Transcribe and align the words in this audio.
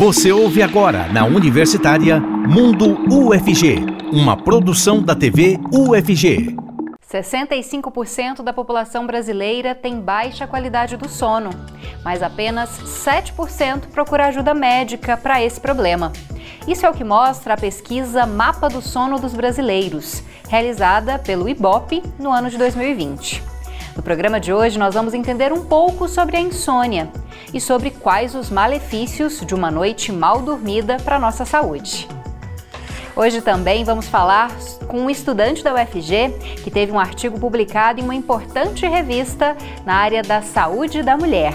Você 0.00 0.32
ouve 0.32 0.62
agora 0.62 1.08
na 1.12 1.26
Universitária 1.26 2.18
Mundo 2.18 2.96
UFG, 3.14 3.84
uma 4.10 4.34
produção 4.34 5.02
da 5.02 5.14
TV 5.14 5.58
UFG. 5.70 6.56
65% 7.06 8.40
da 8.42 8.50
população 8.50 9.06
brasileira 9.06 9.74
tem 9.74 10.00
baixa 10.00 10.46
qualidade 10.46 10.96
do 10.96 11.06
sono, 11.06 11.50
mas 12.02 12.22
apenas 12.22 12.70
7% 12.80 13.88
procura 13.92 14.28
ajuda 14.28 14.54
médica 14.54 15.18
para 15.18 15.44
esse 15.44 15.60
problema. 15.60 16.14
Isso 16.66 16.86
é 16.86 16.88
o 16.88 16.94
que 16.94 17.04
mostra 17.04 17.52
a 17.52 17.58
pesquisa 17.58 18.24
Mapa 18.24 18.70
do 18.70 18.80
Sono 18.80 19.18
dos 19.18 19.34
Brasileiros, 19.34 20.22
realizada 20.48 21.18
pelo 21.18 21.46
IBOP 21.46 22.02
no 22.18 22.30
ano 22.30 22.48
de 22.48 22.56
2020. 22.56 23.59
No 24.00 24.04
programa 24.04 24.40
de 24.40 24.50
hoje, 24.50 24.78
nós 24.78 24.94
vamos 24.94 25.12
entender 25.12 25.52
um 25.52 25.62
pouco 25.62 26.08
sobre 26.08 26.38
a 26.38 26.40
insônia 26.40 27.10
e 27.52 27.60
sobre 27.60 27.90
quais 27.90 28.34
os 28.34 28.48
malefícios 28.48 29.44
de 29.44 29.54
uma 29.54 29.70
noite 29.70 30.10
mal 30.10 30.40
dormida 30.40 30.96
para 31.04 31.16
a 31.16 31.18
nossa 31.18 31.44
saúde. 31.44 32.08
Hoje 33.14 33.42
também 33.42 33.84
vamos 33.84 34.08
falar 34.08 34.50
com 34.88 35.00
um 35.00 35.10
estudante 35.10 35.62
da 35.62 35.74
UFG 35.74 36.32
que 36.64 36.70
teve 36.70 36.90
um 36.90 36.98
artigo 36.98 37.38
publicado 37.38 38.00
em 38.00 38.04
uma 38.04 38.14
importante 38.14 38.86
revista 38.86 39.54
na 39.84 39.96
área 39.96 40.22
da 40.22 40.40
saúde 40.40 41.02
da 41.02 41.18
mulher. 41.18 41.52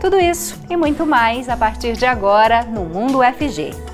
Tudo 0.00 0.16
isso 0.16 0.56
e 0.70 0.76
muito 0.76 1.04
mais 1.04 1.48
a 1.48 1.56
partir 1.56 1.96
de 1.96 2.06
agora 2.06 2.62
no 2.62 2.84
Mundo 2.84 3.18
UFG. 3.18 3.93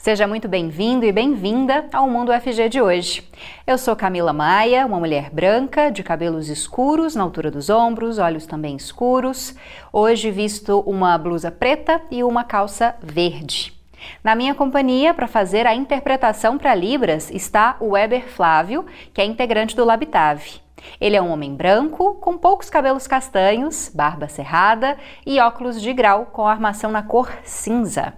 Seja 0.00 0.26
muito 0.26 0.48
bem-vindo 0.48 1.04
e 1.04 1.12
bem-vinda 1.12 1.84
ao 1.92 2.08
Mundo 2.08 2.32
FG 2.32 2.70
de 2.70 2.80
hoje. 2.80 3.22
Eu 3.66 3.76
sou 3.76 3.94
Camila 3.94 4.32
Maia, 4.32 4.86
uma 4.86 4.98
mulher 4.98 5.28
branca, 5.28 5.90
de 5.90 6.02
cabelos 6.02 6.48
escuros 6.48 7.14
na 7.14 7.22
altura 7.22 7.50
dos 7.50 7.68
ombros, 7.68 8.16
olhos 8.16 8.46
também 8.46 8.74
escuros. 8.74 9.54
Hoje 9.92 10.30
visto 10.30 10.80
uma 10.86 11.18
blusa 11.18 11.50
preta 11.50 12.00
e 12.10 12.24
uma 12.24 12.44
calça 12.44 12.96
verde. 13.02 13.78
Na 14.24 14.34
minha 14.34 14.54
companhia, 14.54 15.12
para 15.12 15.28
fazer 15.28 15.66
a 15.66 15.74
interpretação 15.74 16.56
para 16.56 16.74
Libras, 16.74 17.30
está 17.30 17.76
o 17.78 17.90
Weber 17.90 18.26
Flávio, 18.26 18.86
que 19.12 19.20
é 19.20 19.24
integrante 19.26 19.76
do 19.76 19.84
Labitave. 19.84 20.62
Ele 20.98 21.14
é 21.14 21.20
um 21.20 21.30
homem 21.30 21.54
branco, 21.54 22.14
com 22.14 22.38
poucos 22.38 22.70
cabelos 22.70 23.06
castanhos, 23.06 23.92
barba 23.94 24.28
cerrada 24.28 24.96
e 25.26 25.38
óculos 25.38 25.78
de 25.78 25.92
grau 25.92 26.24
com 26.24 26.46
armação 26.46 26.90
na 26.90 27.02
cor 27.02 27.30
cinza. 27.44 28.14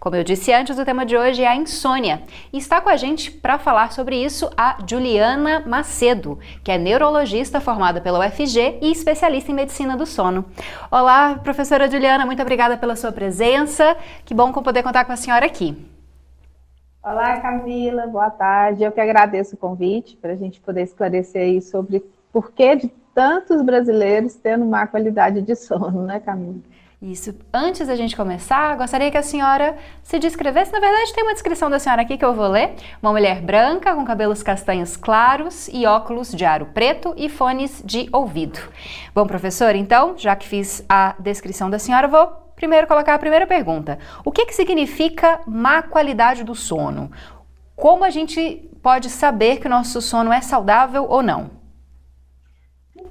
Como 0.00 0.16
eu 0.16 0.24
disse 0.24 0.52
antes, 0.52 0.78
o 0.78 0.84
tema 0.84 1.04
de 1.04 1.16
hoje 1.16 1.42
é 1.42 1.48
a 1.48 1.54
insônia. 1.54 2.22
E 2.52 2.58
está 2.58 2.80
com 2.80 2.88
a 2.88 2.96
gente 2.96 3.30
para 3.30 3.58
falar 3.58 3.92
sobre 3.92 4.16
isso 4.16 4.50
a 4.56 4.78
Juliana 4.88 5.62
Macedo, 5.66 6.38
que 6.64 6.72
é 6.72 6.78
neurologista 6.78 7.60
formada 7.60 8.00
pela 8.00 8.26
UFG 8.26 8.78
e 8.80 8.90
especialista 8.90 9.52
em 9.52 9.54
medicina 9.54 9.96
do 9.96 10.06
sono. 10.06 10.44
Olá, 10.90 11.38
professora 11.42 11.90
Juliana, 11.90 12.24
muito 12.24 12.40
obrigada 12.40 12.76
pela 12.76 12.96
sua 12.96 13.12
presença. 13.12 13.96
Que 14.24 14.34
bom 14.34 14.52
poder 14.62 14.82
contar 14.82 15.04
com 15.04 15.12
a 15.12 15.16
senhora 15.16 15.44
aqui. 15.44 15.76
Olá, 17.02 17.40
Camila, 17.40 18.06
boa 18.06 18.30
tarde. 18.30 18.84
Eu 18.84 18.92
que 18.92 19.00
agradeço 19.00 19.56
o 19.56 19.58
convite 19.58 20.16
para 20.16 20.32
a 20.32 20.36
gente 20.36 20.60
poder 20.60 20.82
esclarecer 20.82 21.42
aí 21.42 21.60
sobre 21.60 22.04
por 22.32 22.52
que 22.52 22.76
de 22.76 22.88
tantos 23.12 23.60
brasileiros 23.60 24.36
tendo 24.36 24.64
má 24.64 24.86
qualidade 24.86 25.42
de 25.42 25.54
sono, 25.56 26.02
né, 26.02 26.20
Camila? 26.20 26.60
Isso. 27.02 27.34
Antes 27.52 27.88
da 27.88 27.96
gente 27.96 28.14
começar, 28.14 28.76
gostaria 28.76 29.10
que 29.10 29.18
a 29.18 29.24
senhora 29.24 29.76
se 30.04 30.20
descrevesse. 30.20 30.70
Na 30.70 30.78
verdade, 30.78 31.12
tem 31.12 31.24
uma 31.24 31.32
descrição 31.32 31.68
da 31.68 31.80
senhora 31.80 32.02
aqui 32.02 32.16
que 32.16 32.24
eu 32.24 32.32
vou 32.32 32.46
ler. 32.46 32.76
Uma 33.02 33.10
mulher 33.10 33.42
branca, 33.42 33.92
com 33.92 34.04
cabelos 34.04 34.40
castanhos 34.40 34.96
claros 34.96 35.68
e 35.72 35.84
óculos 35.84 36.30
de 36.30 36.44
aro 36.44 36.66
preto 36.66 37.12
e 37.16 37.28
fones 37.28 37.82
de 37.84 38.08
ouvido. 38.12 38.60
Bom, 39.12 39.26
professor, 39.26 39.74
então, 39.74 40.14
já 40.16 40.36
que 40.36 40.46
fiz 40.46 40.84
a 40.88 41.16
descrição 41.18 41.68
da 41.68 41.76
senhora, 41.76 42.06
vou 42.06 42.28
primeiro 42.54 42.86
colocar 42.86 43.14
a 43.14 43.18
primeira 43.18 43.48
pergunta. 43.48 43.98
O 44.24 44.30
que, 44.30 44.46
que 44.46 44.54
significa 44.54 45.40
má 45.44 45.82
qualidade 45.82 46.44
do 46.44 46.54
sono? 46.54 47.10
Como 47.74 48.04
a 48.04 48.10
gente 48.10 48.70
pode 48.80 49.10
saber 49.10 49.56
que 49.56 49.66
o 49.66 49.70
nosso 49.70 50.00
sono 50.00 50.32
é 50.32 50.40
saudável 50.40 51.06
ou 51.08 51.20
não? 51.20 51.61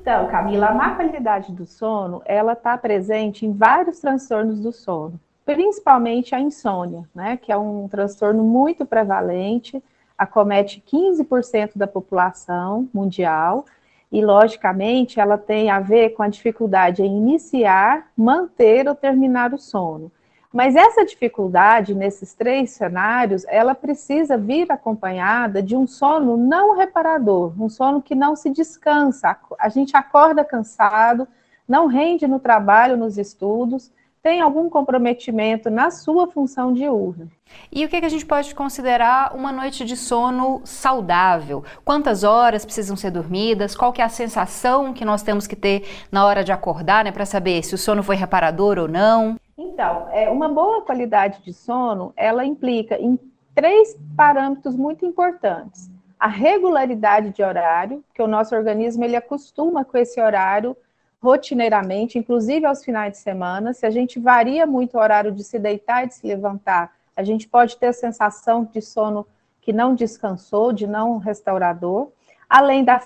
Então, 0.02 0.28
Camila, 0.30 0.70
a 0.70 0.74
má 0.74 0.96
qualidade 0.96 1.52
do 1.52 1.64
sono, 1.64 2.24
ela 2.26 2.54
está 2.54 2.76
presente 2.76 3.46
em 3.46 3.54
vários 3.54 4.00
transtornos 4.00 4.60
do 4.60 4.72
sono, 4.72 5.20
principalmente 5.46 6.34
a 6.34 6.40
insônia, 6.40 7.08
né, 7.14 7.38
que 7.38 7.52
é 7.52 7.58
um 7.58 7.88
transtorno 7.88 8.44
muito 8.44 8.84
prevalente, 8.84 9.82
acomete 10.18 10.84
15% 10.92 11.74
da 11.76 11.86
população 11.86 12.90
mundial, 12.92 13.64
e 14.12 14.26
logicamente 14.26 15.20
ela 15.20 15.38
tem 15.38 15.70
a 15.70 15.80
ver 15.80 16.10
com 16.16 16.24
a 16.24 16.28
dificuldade 16.28 17.04
em 17.04 17.18
iniciar, 17.18 18.08
manter 18.18 18.88
ou 18.88 18.96
terminar 18.96 19.54
o 19.54 19.60
sono. 19.60 20.12
Mas 20.54 20.76
essa 20.76 21.06
dificuldade 21.06 21.96
nesses 21.96 22.34
três 22.34 22.72
cenários, 22.72 23.46
ela 23.48 23.74
precisa 23.74 24.38
vir 24.38 24.70
acompanhada 24.70 25.64
de 25.64 25.78
um 25.78 25.88
sono 25.88 26.36
não 26.36 26.76
reparador, 26.76 27.54
um 27.58 27.70
sono 27.70 28.02
que 28.02 28.14
não 28.14 28.36
se 28.36 28.50
descansa. 28.50 29.38
A 29.58 29.70
gente 29.70 29.96
acorda 29.96 30.44
cansado, 30.44 31.26
não 31.66 31.88
rende 31.88 32.28
no 32.28 32.38
trabalho, 32.38 32.98
nos 32.98 33.18
estudos, 33.18 33.92
tem 34.22 34.40
algum 34.40 34.70
comprometimento 34.70 35.70
na 35.70 35.90
sua 35.90 36.30
função 36.30 36.74
diurna. 36.74 37.28
E 37.72 37.84
o 37.84 37.90
que, 37.90 37.96
a 37.96 38.10
gente 38.10 38.26
pode 38.26 38.54
considerar 38.54 39.36
uma 39.36 39.52
noite 39.52 39.84
de 39.84 39.98
sono 39.98 40.62
saudável? 40.64 41.64
Quantas 41.84 42.24
horas 42.24 42.64
precisam 42.64 42.96
ser 42.96 43.10
dormidas? 43.10 43.76
Qual 43.76 43.92
que 43.92 44.02
é 44.02 44.06
a 44.06 44.10
sensação 44.10 44.94
que 44.94 45.04
nós 45.04 45.24
temos 45.24 45.48
que 45.48 45.56
ter 45.56 45.88
na 46.12 46.26
hora 46.26 46.44
de 46.44 46.52
acordar, 46.52 47.04
né, 47.04 47.12
para 47.12 47.26
saber 47.26 47.64
se 47.64 47.74
o 47.74 47.78
sono 47.78 48.04
foi 48.04 48.16
reparador 48.16 48.78
ou 48.78 48.88
não? 48.88 49.38
Então, 49.64 50.10
é, 50.10 50.28
uma 50.28 50.50
boa 50.50 50.82
qualidade 50.82 51.44
de 51.44 51.54
sono, 51.54 52.12
ela 52.18 52.44
implica 52.44 53.00
em 53.00 53.20
três 53.54 53.96
parâmetros 54.18 54.76
muito 54.76 55.06
importantes. 55.06 55.88
A 56.20 56.28
regularidade 56.28 57.30
de 57.30 57.44
horário, 57.44 58.04
que 58.12 58.24
o 58.24 58.28
nosso 58.28 58.56
organismo 58.56 59.04
ele 59.04 59.16
acostuma 59.16 59.86
com 59.86 60.00
esse 60.00 60.20
horário 60.20 60.76
rotineiramente, 61.22 62.18
inclusive 62.18 62.66
aos 62.66 62.84
finais 62.84 63.12
de 63.14 63.20
semana. 63.20 63.72
Se 63.72 63.86
a 63.86 63.92
gente 63.92 64.20
varia 64.20 64.66
muito 64.66 64.98
o 64.98 65.00
horário 65.00 65.32
de 65.32 65.44
se 65.44 65.60
deitar 65.60 66.06
e 66.06 66.08
de 66.08 66.16
se 66.16 66.26
levantar, 66.26 66.96
a 67.16 67.24
gente 67.24 67.48
pode 67.48 67.78
ter 67.78 67.88
a 67.88 67.94
sensação 67.94 68.64
de 68.64 68.82
sono 68.82 69.28
que 69.62 69.72
não 69.72 69.94
descansou, 69.94 70.74
de 70.74 70.88
não 70.88 71.20
restaurador. 71.20 72.12
Além 72.50 72.84
da 72.84 73.00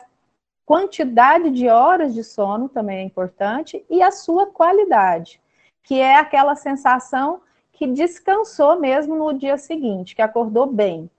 quantidade 0.66 1.50
de 1.50 1.68
horas 1.68 2.14
de 2.14 2.24
sono 2.24 2.70
também 2.70 3.00
é 3.00 3.04
importante 3.04 3.86
e 3.90 4.02
a 4.02 4.10
sua 4.10 4.46
qualidade 4.46 5.42
que 5.86 6.02
é 6.02 6.18
aquela 6.18 6.56
sensação 6.56 7.42
que 7.72 7.88
descansou 7.88 8.80
mesmo 8.80 9.16
no 9.16 9.34
dia 9.38 9.58
seguinte, 9.58 10.16
que 10.16 10.22
acordou 10.22 10.66
bem. 10.66 11.10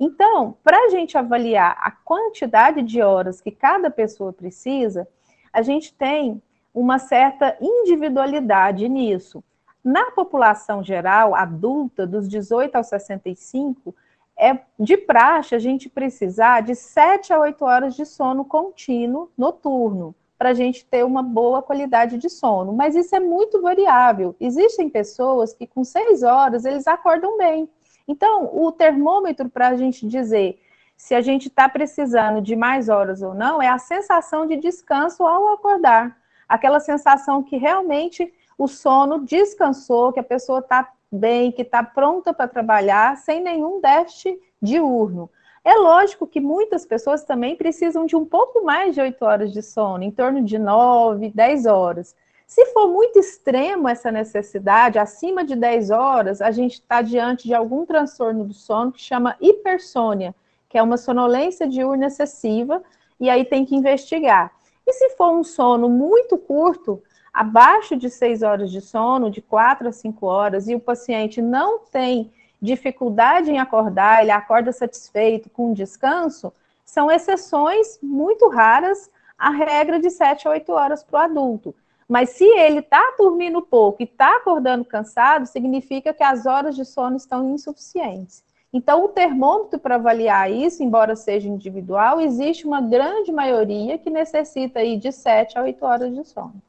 Então, 0.00 0.56
para 0.64 0.86
a 0.86 0.88
gente 0.88 1.16
avaliar 1.16 1.76
a 1.80 1.90
quantidade 1.90 2.82
de 2.82 3.02
horas 3.02 3.40
que 3.40 3.50
cada 3.50 3.90
pessoa 3.90 4.32
precisa, 4.32 5.06
a 5.52 5.62
gente 5.62 5.92
tem 5.94 6.42
uma 6.74 6.98
certa 6.98 7.56
individualidade 7.60 8.88
nisso. 8.88 9.44
Na 9.84 10.10
população 10.10 10.82
geral, 10.82 11.34
adulta, 11.34 12.06
dos 12.06 12.28
18 12.28 12.74
aos 12.74 12.86
65, 12.88 13.94
é 14.38 14.58
de 14.78 14.96
praxe 14.96 15.54
a 15.54 15.58
gente 15.58 15.88
precisar 15.88 16.62
de 16.62 16.74
7 16.74 17.32
a 17.32 17.40
8 17.40 17.64
horas 17.64 17.94
de 17.94 18.04
sono 18.04 18.44
contínuo 18.44 19.30
noturno 19.36 20.14
para 20.38 20.50
a 20.50 20.54
gente 20.54 20.84
ter 20.84 21.04
uma 21.04 21.22
boa 21.22 21.62
qualidade 21.62 22.18
de 22.18 22.28
sono. 22.28 22.72
Mas 22.72 22.94
isso 22.94 23.14
é 23.16 23.20
muito 23.20 23.60
variável. 23.60 24.36
Existem 24.38 24.88
pessoas 24.88 25.52
que 25.52 25.66
com 25.66 25.82
seis 25.84 26.22
horas 26.22 26.64
eles 26.64 26.86
acordam 26.86 27.36
bem. 27.38 27.68
Então, 28.06 28.50
o 28.52 28.70
termômetro 28.70 29.48
para 29.48 29.68
a 29.68 29.76
gente 29.76 30.06
dizer 30.06 30.60
se 30.96 31.14
a 31.14 31.20
gente 31.20 31.48
está 31.48 31.68
precisando 31.68 32.40
de 32.40 32.56
mais 32.56 32.88
horas 32.88 33.20
ou 33.20 33.34
não 33.34 33.60
é 33.60 33.68
a 33.68 33.78
sensação 33.78 34.46
de 34.46 34.56
descanso 34.56 35.24
ao 35.24 35.52
acordar. 35.52 36.16
Aquela 36.48 36.80
sensação 36.80 37.42
que 37.42 37.56
realmente 37.56 38.32
o 38.56 38.66
sono 38.66 39.20
descansou, 39.20 40.12
que 40.12 40.20
a 40.20 40.24
pessoa 40.24 40.60
está 40.60 40.90
bem, 41.12 41.52
que 41.52 41.62
está 41.62 41.82
pronta 41.82 42.32
para 42.32 42.48
trabalhar, 42.48 43.16
sem 43.16 43.42
nenhum 43.42 43.80
déficit 43.80 44.38
diurno. 44.62 45.28
É 45.66 45.74
lógico 45.74 46.28
que 46.28 46.38
muitas 46.38 46.86
pessoas 46.86 47.24
também 47.24 47.56
precisam 47.56 48.06
de 48.06 48.14
um 48.14 48.24
pouco 48.24 48.64
mais 48.64 48.94
de 48.94 49.00
8 49.00 49.20
horas 49.24 49.52
de 49.52 49.60
sono, 49.60 50.04
em 50.04 50.12
torno 50.12 50.40
de 50.40 50.60
9, 50.60 51.32
10 51.34 51.66
horas. 51.66 52.14
Se 52.46 52.66
for 52.66 52.86
muito 52.86 53.18
extremo 53.18 53.88
essa 53.88 54.12
necessidade, 54.12 54.96
acima 54.96 55.44
de 55.44 55.56
10 55.56 55.90
horas, 55.90 56.40
a 56.40 56.52
gente 56.52 56.74
está 56.74 57.02
diante 57.02 57.48
de 57.48 57.52
algum 57.52 57.84
transtorno 57.84 58.44
do 58.44 58.54
sono 58.54 58.92
que 58.92 59.00
chama 59.00 59.34
hipersônia, 59.40 60.36
que 60.68 60.78
é 60.78 60.82
uma 60.84 60.96
sonolência 60.96 61.66
diurna 61.66 62.06
excessiva, 62.06 62.80
e 63.18 63.28
aí 63.28 63.44
tem 63.44 63.64
que 63.64 63.74
investigar. 63.74 64.52
E 64.86 64.92
se 64.92 65.16
for 65.16 65.32
um 65.32 65.42
sono 65.42 65.88
muito 65.88 66.38
curto, 66.38 67.02
abaixo 67.32 67.96
de 67.96 68.08
6 68.08 68.44
horas 68.44 68.70
de 68.70 68.80
sono, 68.80 69.32
de 69.32 69.42
4 69.42 69.88
a 69.88 69.92
5 69.92 70.26
horas, 70.26 70.68
e 70.68 70.76
o 70.76 70.80
paciente 70.80 71.42
não 71.42 71.80
tem 71.80 72.30
dificuldade 72.60 73.50
em 73.50 73.58
acordar, 73.58 74.22
ele 74.22 74.30
acorda 74.30 74.72
satisfeito 74.72 75.50
com 75.50 75.72
descanso, 75.72 76.52
São 76.84 77.10
exceções 77.10 77.98
muito 78.00 78.48
raras 78.48 79.10
à 79.36 79.50
regra 79.50 79.98
de 79.98 80.08
7 80.08 80.46
a 80.46 80.52
8 80.52 80.72
horas 80.72 81.02
para 81.02 81.18
o 81.18 81.22
adulto. 81.22 81.74
Mas 82.08 82.30
se 82.30 82.44
ele 82.44 82.78
está 82.78 83.14
dormindo 83.18 83.60
pouco 83.60 84.00
e 84.00 84.04
está 84.04 84.36
acordando 84.36 84.84
cansado, 84.84 85.46
significa 85.46 86.14
que 86.14 86.22
as 86.22 86.46
horas 86.46 86.76
de 86.76 86.84
sono 86.84 87.16
estão 87.16 87.52
insuficientes. 87.52 88.44
Então, 88.72 89.04
o 89.04 89.08
termômetro 89.08 89.78
para 89.78 89.96
avaliar 89.96 90.50
isso, 90.50 90.82
embora 90.82 91.16
seja 91.16 91.48
individual, 91.48 92.20
existe 92.20 92.66
uma 92.66 92.80
grande 92.80 93.32
maioria 93.32 93.98
que 93.98 94.10
necessita 94.10 94.80
aí 94.80 94.96
de 94.96 95.10
7 95.10 95.58
a 95.58 95.62
8 95.62 95.84
horas 95.84 96.14
de 96.14 96.24
sono. 96.24 96.62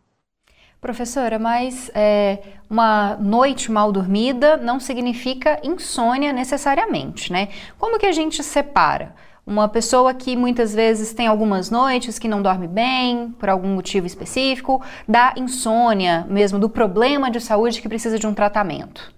Professora, 0.80 1.40
mas 1.40 1.90
é, 1.96 2.40
uma 2.70 3.16
noite 3.16 3.72
mal 3.72 3.92
dormida 3.92 4.58
não 4.58 4.80
significa 4.80 5.60
insônia 5.64 6.32
necessariamente, 6.32 7.32
né? 7.32 7.50
Como 7.80 7.98
que 7.98 8.06
a 8.06 8.12
gente 8.12 8.44
separa? 8.44 9.16
Uma 9.46 9.68
pessoa 9.68 10.14
que 10.14 10.36
muitas 10.36 10.76
vezes 10.76 11.14
tem 11.14 11.26
algumas 11.26 11.72
noites 11.72 12.20
que 12.20 12.28
não 12.28 12.42
dorme 12.42 12.68
bem, 12.68 13.32
por 13.40 13.50
algum 13.50 13.70
motivo 13.70 14.06
específico, 14.06 14.84
da 15.08 15.34
insônia 15.36 16.28
mesmo, 16.30 16.60
do 16.60 16.70
problema 16.70 17.32
de 17.32 17.40
saúde 17.40 17.82
que 17.82 17.90
precisa 17.90 18.20
de 18.20 18.28
um 18.28 18.34
tratamento. 18.34 19.12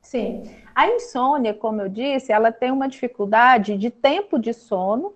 Sim. 0.00 0.44
A 0.74 0.88
insônia, 0.88 1.52
como 1.52 1.82
eu 1.82 1.88
disse, 1.88 2.32
ela 2.32 2.50
tem 2.50 2.70
uma 2.70 2.88
dificuldade 2.88 3.76
de 3.76 3.90
tempo 3.90 4.38
de 4.38 4.54
sono 4.54 5.12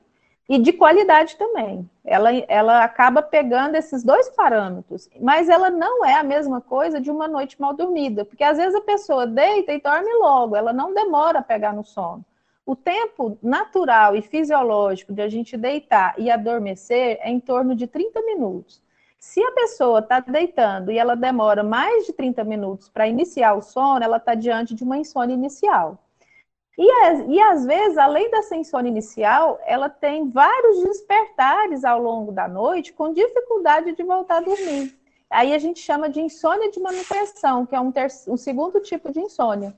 e 0.48 0.58
de 0.58 0.72
qualidade 0.72 1.36
também. 1.36 1.88
Ela, 2.04 2.30
ela 2.48 2.84
acaba 2.84 3.22
pegando 3.22 3.76
esses 3.76 4.02
dois 4.02 4.28
parâmetros, 4.30 5.08
mas 5.20 5.48
ela 5.48 5.70
não 5.70 6.04
é 6.04 6.14
a 6.14 6.22
mesma 6.22 6.60
coisa 6.60 7.00
de 7.00 7.10
uma 7.10 7.28
noite 7.28 7.60
mal 7.60 7.72
dormida, 7.74 8.24
porque 8.24 8.44
às 8.44 8.58
vezes 8.58 8.74
a 8.74 8.80
pessoa 8.80 9.26
deita 9.26 9.72
e 9.72 9.80
dorme 9.80 10.12
logo, 10.14 10.56
ela 10.56 10.72
não 10.72 10.92
demora 10.92 11.38
a 11.38 11.42
pegar 11.42 11.72
no 11.72 11.84
sono. 11.84 12.24
O 12.64 12.76
tempo 12.76 13.36
natural 13.42 14.14
e 14.14 14.22
fisiológico 14.22 15.12
de 15.12 15.20
a 15.20 15.28
gente 15.28 15.56
deitar 15.56 16.14
e 16.16 16.30
adormecer 16.30 17.18
é 17.20 17.30
em 17.30 17.40
torno 17.40 17.74
de 17.74 17.86
30 17.86 18.22
minutos. 18.22 18.80
Se 19.18 19.42
a 19.42 19.52
pessoa 19.52 20.00
está 20.00 20.20
deitando 20.20 20.90
e 20.90 20.98
ela 20.98 21.14
demora 21.14 21.62
mais 21.62 22.06
de 22.06 22.12
30 22.12 22.44
minutos 22.44 22.88
para 22.88 23.06
iniciar 23.06 23.54
o 23.54 23.62
sono, 23.62 24.02
ela 24.02 24.16
está 24.16 24.34
diante 24.34 24.74
de 24.74 24.84
uma 24.84 24.98
insônia 24.98 25.34
inicial. 25.34 25.98
E, 26.78 27.34
e 27.34 27.40
às 27.40 27.66
vezes, 27.66 27.98
além 27.98 28.30
dessa 28.30 28.56
insônia 28.56 28.88
inicial, 28.88 29.60
ela 29.64 29.90
tem 29.90 30.30
vários 30.30 30.82
despertares 30.82 31.84
ao 31.84 32.00
longo 32.00 32.32
da 32.32 32.48
noite 32.48 32.92
com 32.92 33.12
dificuldade 33.12 33.92
de 33.92 34.02
voltar 34.02 34.38
a 34.38 34.40
dormir. 34.40 34.98
Aí 35.28 35.54
a 35.54 35.58
gente 35.58 35.80
chama 35.80 36.08
de 36.08 36.20
insônia 36.20 36.70
de 36.70 36.80
manutenção, 36.80 37.64
que 37.66 37.74
é 37.74 37.80
um, 37.80 37.92
um 38.28 38.36
segundo 38.36 38.80
tipo 38.80 39.12
de 39.12 39.20
insônia. 39.20 39.74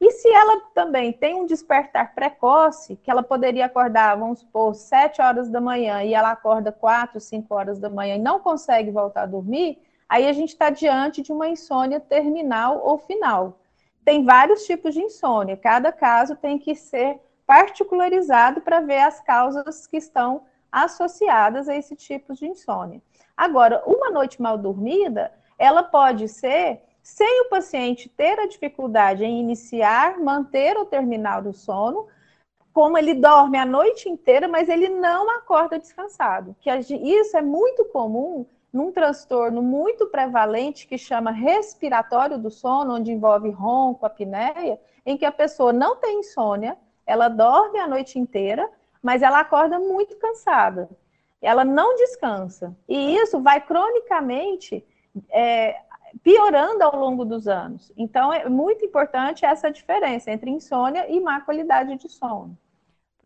E 0.00 0.10
se 0.10 0.28
ela 0.28 0.60
também 0.74 1.12
tem 1.12 1.34
um 1.34 1.46
despertar 1.46 2.14
precoce, 2.14 2.96
que 2.96 3.10
ela 3.10 3.22
poderia 3.22 3.66
acordar, 3.66 4.16
vamos 4.16 4.40
supor, 4.40 4.74
7 4.74 5.22
horas 5.22 5.48
da 5.48 5.60
manhã, 5.60 6.02
e 6.02 6.12
ela 6.12 6.32
acorda 6.32 6.72
4, 6.72 7.20
5 7.20 7.54
horas 7.54 7.78
da 7.78 7.88
manhã 7.88 8.16
e 8.16 8.18
não 8.18 8.40
consegue 8.40 8.90
voltar 8.90 9.22
a 9.22 9.26
dormir, 9.26 9.78
aí 10.08 10.26
a 10.26 10.32
gente 10.32 10.50
está 10.50 10.68
diante 10.68 11.22
de 11.22 11.32
uma 11.32 11.48
insônia 11.48 12.00
terminal 12.00 12.82
ou 12.84 12.98
final. 12.98 13.58
Tem 14.04 14.24
vários 14.24 14.64
tipos 14.66 14.92
de 14.92 15.00
insônia, 15.00 15.56
cada 15.56 15.90
caso 15.90 16.36
tem 16.36 16.58
que 16.58 16.74
ser 16.74 17.18
particularizado 17.46 18.60
para 18.60 18.80
ver 18.80 19.00
as 19.00 19.20
causas 19.20 19.86
que 19.86 19.96
estão 19.96 20.42
associadas 20.70 21.68
a 21.68 21.76
esse 21.76 21.94
tipo 21.94 22.34
de 22.34 22.46
insônia. 22.46 23.00
Agora, 23.36 23.82
uma 23.86 24.10
noite 24.10 24.42
mal 24.42 24.58
dormida, 24.58 25.32
ela 25.58 25.82
pode 25.82 26.28
ser 26.28 26.80
sem 27.02 27.42
o 27.42 27.48
paciente 27.48 28.08
ter 28.08 28.38
a 28.40 28.46
dificuldade 28.46 29.24
em 29.24 29.40
iniciar, 29.40 30.18
manter 30.18 30.76
ou 30.76 30.86
terminar 30.86 31.46
o 31.46 31.52
sono, 31.52 32.08
como 32.72 32.98
ele 32.98 33.14
dorme 33.14 33.56
a 33.56 33.64
noite 33.64 34.08
inteira, 34.08 34.48
mas 34.48 34.68
ele 34.68 34.88
não 34.88 35.30
acorda 35.30 35.78
descansado. 35.78 36.56
Que 36.60 36.70
isso 36.70 37.36
é 37.36 37.42
muito 37.42 37.84
comum 37.86 38.44
num 38.74 38.90
transtorno 38.90 39.62
muito 39.62 40.08
prevalente 40.08 40.84
que 40.88 40.98
chama 40.98 41.30
respiratório 41.30 42.36
do 42.36 42.50
sono, 42.50 42.96
onde 42.96 43.12
envolve 43.12 43.48
ronco, 43.48 44.04
apneia, 44.04 44.80
em 45.06 45.16
que 45.16 45.24
a 45.24 45.30
pessoa 45.30 45.72
não 45.72 45.94
tem 45.94 46.18
insônia, 46.18 46.76
ela 47.06 47.28
dorme 47.28 47.78
a 47.78 47.86
noite 47.86 48.18
inteira, 48.18 48.68
mas 49.00 49.22
ela 49.22 49.38
acorda 49.38 49.78
muito 49.78 50.16
cansada. 50.16 50.90
Ela 51.40 51.64
não 51.64 51.94
descansa. 51.94 52.76
E 52.88 53.14
isso 53.14 53.40
vai 53.40 53.60
cronicamente 53.60 54.84
é, 55.30 55.76
piorando 56.22 56.82
ao 56.82 56.96
longo 56.96 57.24
dos 57.24 57.46
anos. 57.46 57.92
Então, 57.96 58.32
é 58.32 58.48
muito 58.48 58.84
importante 58.84 59.44
essa 59.44 59.70
diferença 59.70 60.32
entre 60.32 60.50
insônia 60.50 61.08
e 61.08 61.20
má 61.20 61.40
qualidade 61.40 61.94
de 61.96 62.08
sono. 62.08 62.58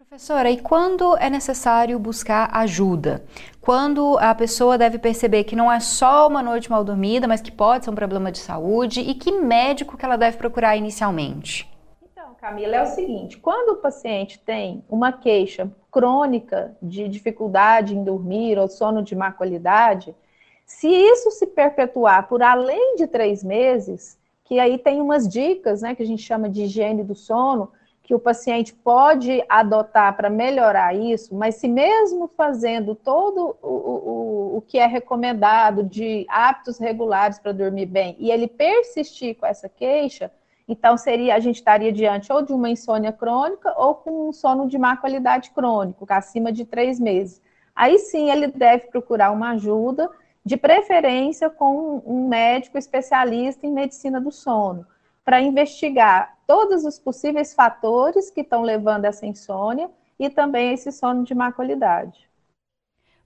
Professora, 0.09 0.51
e 0.51 0.59
quando 0.59 1.19
é 1.19 1.29
necessário 1.29 1.99
buscar 1.99 2.49
ajuda? 2.57 3.23
Quando 3.61 4.17
a 4.19 4.35
pessoa 4.35 4.79
deve 4.79 4.99
perceber 4.99 5.45
que 5.45 5.55
não 5.55 5.71
é 5.71 5.81
só 5.81 6.27
uma 6.27 6.43
noite 6.43 6.71
mal 6.71 6.83
dormida, 6.83 7.29
mas 7.29 7.43
que 7.43 7.53
pode 7.53 7.85
ser 7.85 7.91
um 7.91 7.95
problema 7.95 8.33
de 8.33 8.39
saúde 8.39 9.01
e 9.03 9.15
que 9.15 9.31
médico 9.31 9.99
que 9.99 10.05
ela 10.07 10.17
deve 10.17 10.39
procurar 10.39 10.75
inicialmente? 10.79 11.71
Então, 12.03 12.35
Camila, 12.41 12.77
é 12.77 12.83
o 12.85 12.87
seguinte: 12.87 13.37
quando 13.37 13.73
o 13.73 13.83
paciente 13.83 14.39
tem 14.39 14.83
uma 14.89 15.13
queixa 15.13 15.71
crônica 15.91 16.75
de 16.81 17.07
dificuldade 17.07 17.95
em 17.95 18.03
dormir 18.03 18.59
ou 18.59 18.67
sono 18.67 19.03
de 19.03 19.15
má 19.15 19.31
qualidade, 19.31 20.17
se 20.65 20.89
isso 20.89 21.31
se 21.33 21.49
perpetuar 21.49 22.29
por 22.29 22.43
além 22.43 22.97
de 22.97 23.07
três 23.07 23.45
meses, 23.45 24.19
que 24.43 24.59
aí 24.59 24.79
tem 24.79 25.03
umas 25.03 25.29
dicas, 25.29 25.83
né, 25.83 25.95
que 25.95 26.03
a 26.03 26.07
gente 26.07 26.23
chama 26.23 26.49
de 26.49 26.63
higiene 26.63 27.05
do 27.05 27.15
sono, 27.15 27.71
que 28.09 28.15
o 28.15 28.19
paciente 28.19 28.73
pode 28.73 29.45
adotar 29.51 30.17
para 30.17 30.31
melhorar 30.31 30.95
isso, 30.97 31.35
mas 31.35 31.57
se 31.57 31.69
mesmo 31.69 32.27
fazendo 32.27 32.95
todo 32.95 33.55
o, 33.61 33.69
o, 33.69 34.57
o 34.57 34.63
que 34.63 34.79
é 34.79 34.87
recomendado 34.87 35.83
de 35.83 36.25
hábitos 36.27 36.79
regulares 36.79 37.39
para 37.39 37.53
dormir 37.53 37.85
bem, 37.85 38.17
e 38.19 38.31
ele 38.31 38.49
persistir 38.49 39.37
com 39.37 39.45
essa 39.45 39.69
queixa, 39.69 40.33
então 40.67 40.97
seria 40.97 41.35
a 41.35 41.39
gente 41.39 41.57
estaria 41.57 41.93
diante 41.93 42.33
ou 42.33 42.41
de 42.41 42.51
uma 42.51 42.71
insônia 42.71 43.13
crônica 43.13 43.75
ou 43.77 43.97
com 43.97 44.31
um 44.31 44.33
sono 44.33 44.67
de 44.67 44.79
má 44.79 44.97
qualidade 44.97 45.51
crônico, 45.51 46.07
acima 46.09 46.51
de 46.51 46.65
três 46.65 46.99
meses. 46.99 47.43
Aí 47.77 47.99
sim 47.99 48.31
ele 48.31 48.47
deve 48.47 48.87
procurar 48.87 49.33
uma 49.33 49.51
ajuda 49.51 50.09
de 50.43 50.57
preferência 50.57 51.51
com 51.51 52.03
um 52.07 52.27
médico 52.27 52.79
especialista 52.79 53.67
em 53.67 53.71
medicina 53.71 54.19
do 54.19 54.33
sono, 54.33 54.87
para 55.29 55.43
investigar 55.43 56.39
todos 56.47 56.87
os 56.87 56.99
possíveis 56.99 57.53
fatores 57.53 58.31
que 58.31 58.41
estão 58.41 58.63
levando 58.63 59.05
a 59.05 59.09
essa 59.09 59.27
insônia 59.27 59.91
e 60.19 60.31
também 60.31 60.73
esse 60.73 60.91
sono 60.91 61.23
de 61.23 61.35
má 61.35 61.53
qualidade. 61.53 62.27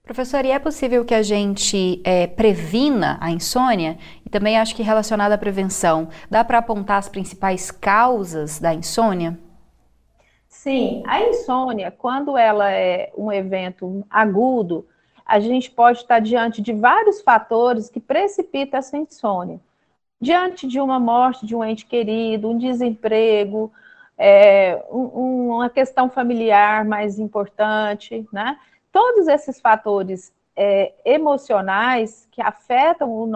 Professor, 0.03 0.43
e 0.43 0.51
é 0.51 0.59
possível 0.59 1.05
que 1.05 1.15
a 1.15 1.23
gente 1.23 2.01
é, 2.03 2.27
previna 2.27 3.17
a 3.21 3.31
insônia? 3.31 3.97
E 4.25 4.29
também 4.29 4.59
acho 4.59 4.75
que 4.75 4.83
relacionado 4.83 5.31
à 5.31 5.37
prevenção, 5.37 6.09
dá 6.29 6.43
para 6.43 6.57
apontar 6.57 6.97
as 6.97 7.07
principais 7.07 7.71
causas 7.71 8.59
da 8.59 8.73
insônia? 8.73 9.39
Sim, 10.49 11.03
a 11.07 11.21
insônia, 11.21 11.89
quando 11.89 12.37
ela 12.37 12.69
é 12.69 13.13
um 13.17 13.31
evento 13.31 14.05
agudo, 14.09 14.85
a 15.25 15.39
gente 15.39 15.71
pode 15.71 15.99
estar 15.99 16.19
diante 16.19 16.61
de 16.61 16.73
vários 16.73 17.21
fatores 17.21 17.89
que 17.89 18.01
precipitam 18.01 18.79
essa 18.79 18.97
insônia. 18.97 19.61
Diante 20.23 20.65
de 20.65 20.79
uma 20.79 21.01
morte 21.01 21.45
de 21.45 21.53
um 21.53 21.61
ente 21.61 21.85
querido, 21.85 22.49
um 22.49 22.57
desemprego, 22.57 23.69
é, 24.17 24.81
um, 24.89 25.49
uma 25.49 25.69
questão 25.69 26.09
familiar 26.09 26.85
mais 26.85 27.19
importante, 27.19 28.25
né? 28.31 28.57
Todos 28.89 29.27
esses 29.27 29.59
fatores 29.59 30.33
é, 30.55 30.93
emocionais 31.03 32.25
que 32.31 32.41
afetam 32.41 33.11
o 33.11 33.29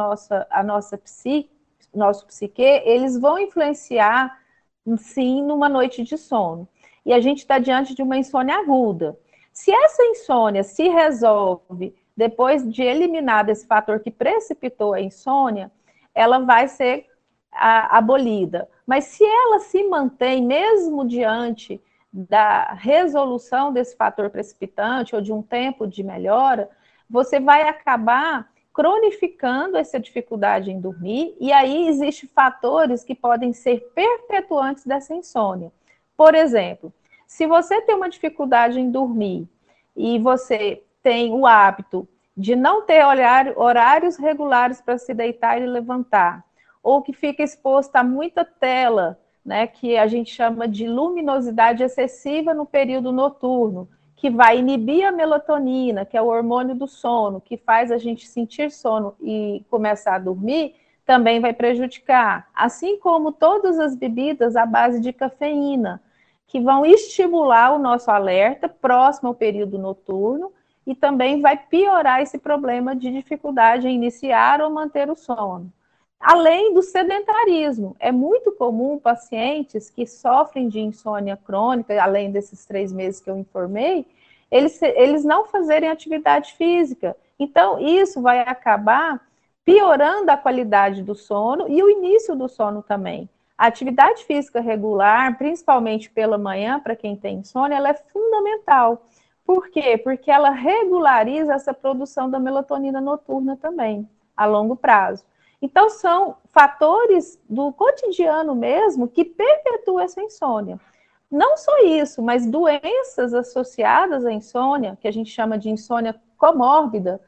a 0.50 0.64
nossa 0.64 0.98
psique, 0.98 1.50
nosso 1.94 2.26
psique, 2.26 2.62
eles 2.62 3.20
vão 3.20 3.38
influenciar, 3.38 4.40
sim, 4.98 5.44
numa 5.44 5.68
noite 5.68 6.06
de 6.06 6.18
sono. 6.18 6.66
E 7.06 7.12
a 7.12 7.20
gente 7.20 7.40
está 7.40 7.60
diante 7.60 7.94
de 7.94 8.02
uma 8.02 8.16
insônia 8.16 8.56
aguda. 8.56 9.20
Se 9.52 9.74
essa 9.74 10.04
insônia 10.06 10.64
se 10.64 10.88
resolve 10.88 11.94
depois 12.16 12.66
de 12.72 12.82
eliminado 12.82 13.50
esse 13.50 13.68
fator 13.68 14.00
que 14.00 14.10
precipitou 14.10 14.94
a 14.94 15.02
insônia, 15.02 15.70
ela 16.18 16.40
vai 16.40 16.68
ser 16.68 17.06
a, 17.52 17.98
abolida. 17.98 18.68
Mas 18.86 19.06
se 19.06 19.24
ela 19.24 19.60
se 19.60 19.84
mantém 19.84 20.44
mesmo 20.44 21.08
diante 21.08 21.80
da 22.12 22.74
resolução 22.74 23.72
desse 23.72 23.96
fator 23.96 24.30
precipitante 24.32 25.16
ou 25.16 25.22
de 25.22 25.32
um 25.32 25.44
tempo 25.44 25.86
de 25.86 26.04
melhora, 26.04 26.70
você 27.08 27.40
vai 27.40 27.62
acabar 27.70 28.50
cronificando 28.74 29.78
essa 29.78 30.00
dificuldade 30.00 30.72
em 30.72 30.80
dormir, 30.80 31.36
e 31.40 31.52
aí 31.52 31.88
existem 31.88 32.30
fatores 32.30 33.04
que 33.04 33.16
podem 33.16 33.52
ser 33.54 33.80
perpetuantes 33.96 34.86
dessa 34.86 35.16
insônia. 35.16 35.72
Por 36.16 36.36
exemplo, 36.36 36.94
se 37.28 37.46
você 37.48 37.82
tem 37.82 37.96
uma 37.96 38.10
dificuldade 38.10 38.80
em 38.80 38.92
dormir 38.92 39.48
e 39.96 40.20
você 40.20 40.84
tem 41.02 41.34
o 41.34 41.46
hábito 41.46 42.08
de 42.38 42.56
não 42.56 42.84
ter 42.84 43.04
horário, 43.04 43.60
horários 43.60 44.16
regulares 44.16 44.80
para 44.80 45.00
se 45.00 45.12
deitar 45.12 45.60
e 45.60 45.66
levantar, 45.66 46.46
ou 46.84 47.02
que 47.02 47.12
fica 47.12 47.42
exposto 47.42 47.96
a 47.96 48.04
muita 48.04 48.46
tela, 48.46 49.20
né, 49.44 49.66
que 49.66 49.98
a 49.98 50.06
gente 50.06 50.32
chama 50.34 50.68
de 50.68 50.88
luminosidade 50.88 51.82
excessiva 51.82 52.54
no 52.54 52.66
período 52.66 53.12
noturno, 53.12 53.90
que 54.16 54.30
vai 54.30 54.60
inibir 54.60 55.06
a 55.06 55.12
melatonina, 55.12 56.06
que 56.06 56.16
é 56.16 56.22
o 56.22 56.28
hormônio 56.28 56.76
do 56.76 56.88
sono, 56.88 57.42
que 57.42 57.58
faz 57.58 57.92
a 57.92 57.98
gente 57.98 58.28
sentir 58.28 58.72
sono 58.72 59.16
e 59.20 59.66
começar 59.70 60.16
a 60.16 60.20
dormir, 60.20 60.76
também 61.06 61.40
vai 61.40 61.54
prejudicar. 61.54 62.50
Assim 62.54 63.00
como 63.00 63.32
todas 63.32 63.80
as 63.80 63.96
bebidas 63.96 64.56
à 64.56 64.66
base 64.66 65.00
de 65.00 65.14
cafeína, 65.14 66.02
que 66.46 66.60
vão 66.60 66.86
estimular 66.86 67.74
o 67.74 67.80
nosso 67.80 68.12
alerta 68.12 68.70
próximo 68.70 69.30
ao 69.30 69.36
período 69.36 69.78
noturno 69.78 70.52
e 70.88 70.96
também 70.96 71.42
vai 71.42 71.58
piorar 71.58 72.22
esse 72.22 72.38
problema 72.38 72.96
de 72.96 73.12
dificuldade 73.12 73.90
em 73.90 73.96
iniciar 73.96 74.62
ou 74.62 74.70
manter 74.70 75.12
o 75.12 75.16
sono. 75.16 75.70
Além 76.18 76.74
do 76.74 76.82
sedentarismo, 76.82 77.96
é 78.00 78.12
muito 78.12 78.54
comum 78.54 78.98
pacientes 78.98 79.90
que 79.90 80.08
sofrem 80.08 80.70
de 80.70 80.80
insônia 80.80 81.38
crônica, 81.38 82.02
além 82.02 82.32
desses 82.32 82.66
três 82.66 82.92
meses 82.92 83.20
que 83.20 83.30
eu 83.30 83.38
informei, 83.38 84.06
eles, 84.50 84.82
eles 84.82 85.26
não 85.26 85.46
fazerem 85.46 85.90
atividade 85.90 86.54
física. 86.54 87.16
Então, 87.38 87.80
isso 87.80 88.22
vai 88.22 88.40
acabar 88.40 89.22
piorando 89.66 90.32
a 90.32 90.38
qualidade 90.38 91.04
do 91.04 91.14
sono 91.14 91.68
e 91.68 91.84
o 91.84 91.90
início 91.90 92.34
do 92.34 92.48
sono 92.48 92.82
também. 92.82 93.30
A 93.58 93.68
atividade 93.68 94.24
física 94.24 94.62
regular, 94.62 95.38
principalmente 95.38 96.10
pela 96.10 96.38
manhã, 96.38 96.80
para 96.80 96.96
quem 96.96 97.16
tem 97.16 97.40
insônia, 97.40 97.76
ela 97.76 97.90
é 97.90 97.94
fundamental. 97.94 99.04
Por 99.48 99.70
quê? 99.70 99.98
Porque 99.98 100.30
ela 100.30 100.50
regulariza 100.50 101.54
essa 101.54 101.74
produção 101.74 102.30
da 102.30 102.38
melatonina 102.38 103.00
noturna 103.00 103.56
também, 103.56 104.06
a 104.36 104.46
longo 104.46 104.76
prazo. 104.76 105.24
Então, 105.62 105.90
são 105.90 106.36
fatores 106.52 107.42
do 107.50 107.72
cotidiano 107.72 108.54
mesmo 108.54 109.08
que 109.08 109.24
perpetuam 109.24 110.02
essa 110.02 110.22
insônia. 110.22 110.78
Não 111.32 111.56
só 111.56 111.80
isso, 111.80 112.22
mas 112.22 112.46
doenças 112.46 113.34
associadas 113.34 114.26
à 114.26 114.34
insônia, 114.34 114.98
que 115.00 115.08
a 115.08 115.12
gente 115.12 115.32
chama 115.32 115.58
de 115.58 115.70
insônia 115.70 116.22
comórbida, 116.38 117.22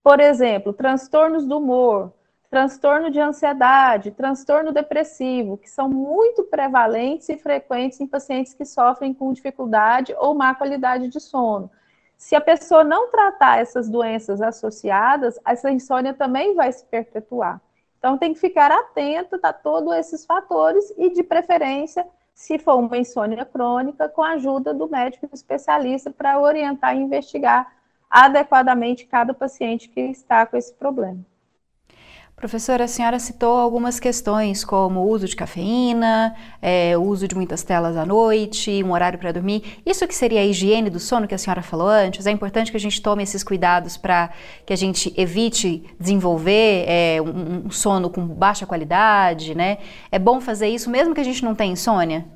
por 0.00 0.20
exemplo, 0.20 0.72
transtornos 0.72 1.44
do 1.44 1.58
humor, 1.58 2.12
transtorno 2.54 3.10
de 3.10 3.18
ansiedade, 3.18 4.12
transtorno 4.12 4.70
depressivo, 4.70 5.58
que 5.58 5.68
são 5.68 5.88
muito 5.88 6.44
prevalentes 6.44 7.28
e 7.28 7.36
frequentes 7.36 8.00
em 8.00 8.06
pacientes 8.06 8.54
que 8.54 8.64
sofrem 8.64 9.12
com 9.12 9.32
dificuldade 9.32 10.14
ou 10.16 10.36
má 10.36 10.54
qualidade 10.54 11.08
de 11.08 11.18
sono. 11.18 11.68
Se 12.16 12.36
a 12.36 12.40
pessoa 12.40 12.84
não 12.84 13.10
tratar 13.10 13.58
essas 13.58 13.88
doenças 13.88 14.40
associadas, 14.40 15.36
essa 15.44 15.68
insônia 15.68 16.14
também 16.14 16.54
vai 16.54 16.70
se 16.70 16.86
perpetuar. 16.86 17.60
Então, 17.98 18.16
tem 18.16 18.32
que 18.32 18.38
ficar 18.38 18.70
atento 18.70 19.36
a 19.42 19.52
todos 19.52 19.92
esses 19.96 20.24
fatores 20.24 20.94
e, 20.96 21.10
de 21.10 21.24
preferência, 21.24 22.06
se 22.32 22.56
for 22.56 22.76
uma 22.76 22.96
insônia 22.96 23.44
crônica, 23.44 24.08
com 24.08 24.22
a 24.22 24.34
ajuda 24.34 24.72
do 24.72 24.88
médico 24.88 25.28
especialista 25.32 26.08
para 26.12 26.38
orientar 26.38 26.94
e 26.96 27.00
investigar 27.00 27.74
adequadamente 28.08 29.06
cada 29.06 29.34
paciente 29.34 29.88
que 29.88 30.02
está 30.02 30.46
com 30.46 30.56
esse 30.56 30.72
problema. 30.72 31.33
Professora, 32.44 32.84
a 32.84 32.86
senhora 32.86 33.18
citou 33.18 33.56
algumas 33.56 33.98
questões, 33.98 34.66
como 34.66 35.00
o 35.00 35.08
uso 35.08 35.26
de 35.26 35.34
cafeína, 35.34 36.36
é, 36.60 36.94
o 36.94 37.00
uso 37.00 37.26
de 37.26 37.34
muitas 37.34 37.62
telas 37.62 37.96
à 37.96 38.04
noite, 38.04 38.84
um 38.84 38.92
horário 38.92 39.18
para 39.18 39.32
dormir. 39.32 39.80
Isso 39.86 40.06
que 40.06 40.14
seria 40.14 40.40
a 40.40 40.44
higiene 40.44 40.90
do 40.90 41.00
sono 41.00 41.26
que 41.26 41.34
a 41.34 41.38
senhora 41.38 41.62
falou 41.62 41.88
antes? 41.88 42.26
É 42.26 42.30
importante 42.30 42.70
que 42.70 42.76
a 42.76 42.80
gente 42.80 43.00
tome 43.00 43.22
esses 43.22 43.42
cuidados 43.42 43.96
para 43.96 44.28
que 44.66 44.74
a 44.74 44.76
gente 44.76 45.10
evite 45.18 45.90
desenvolver 45.98 46.84
é, 46.86 47.16
um, 47.22 47.64
um, 47.64 47.70
sono 47.70 48.10
com 48.10 48.26
baixa 48.26 48.66
qualidade, 48.66 49.54
né? 49.54 49.78
É 50.12 50.18
bom 50.18 50.38
fazer 50.38 50.68
isso 50.68 50.90
mesmo 50.90 51.14
que 51.14 51.22
a 51.22 51.24
gente 51.24 51.42
não 51.42 51.54
tenha 51.54 51.72
insônia? 51.72 52.26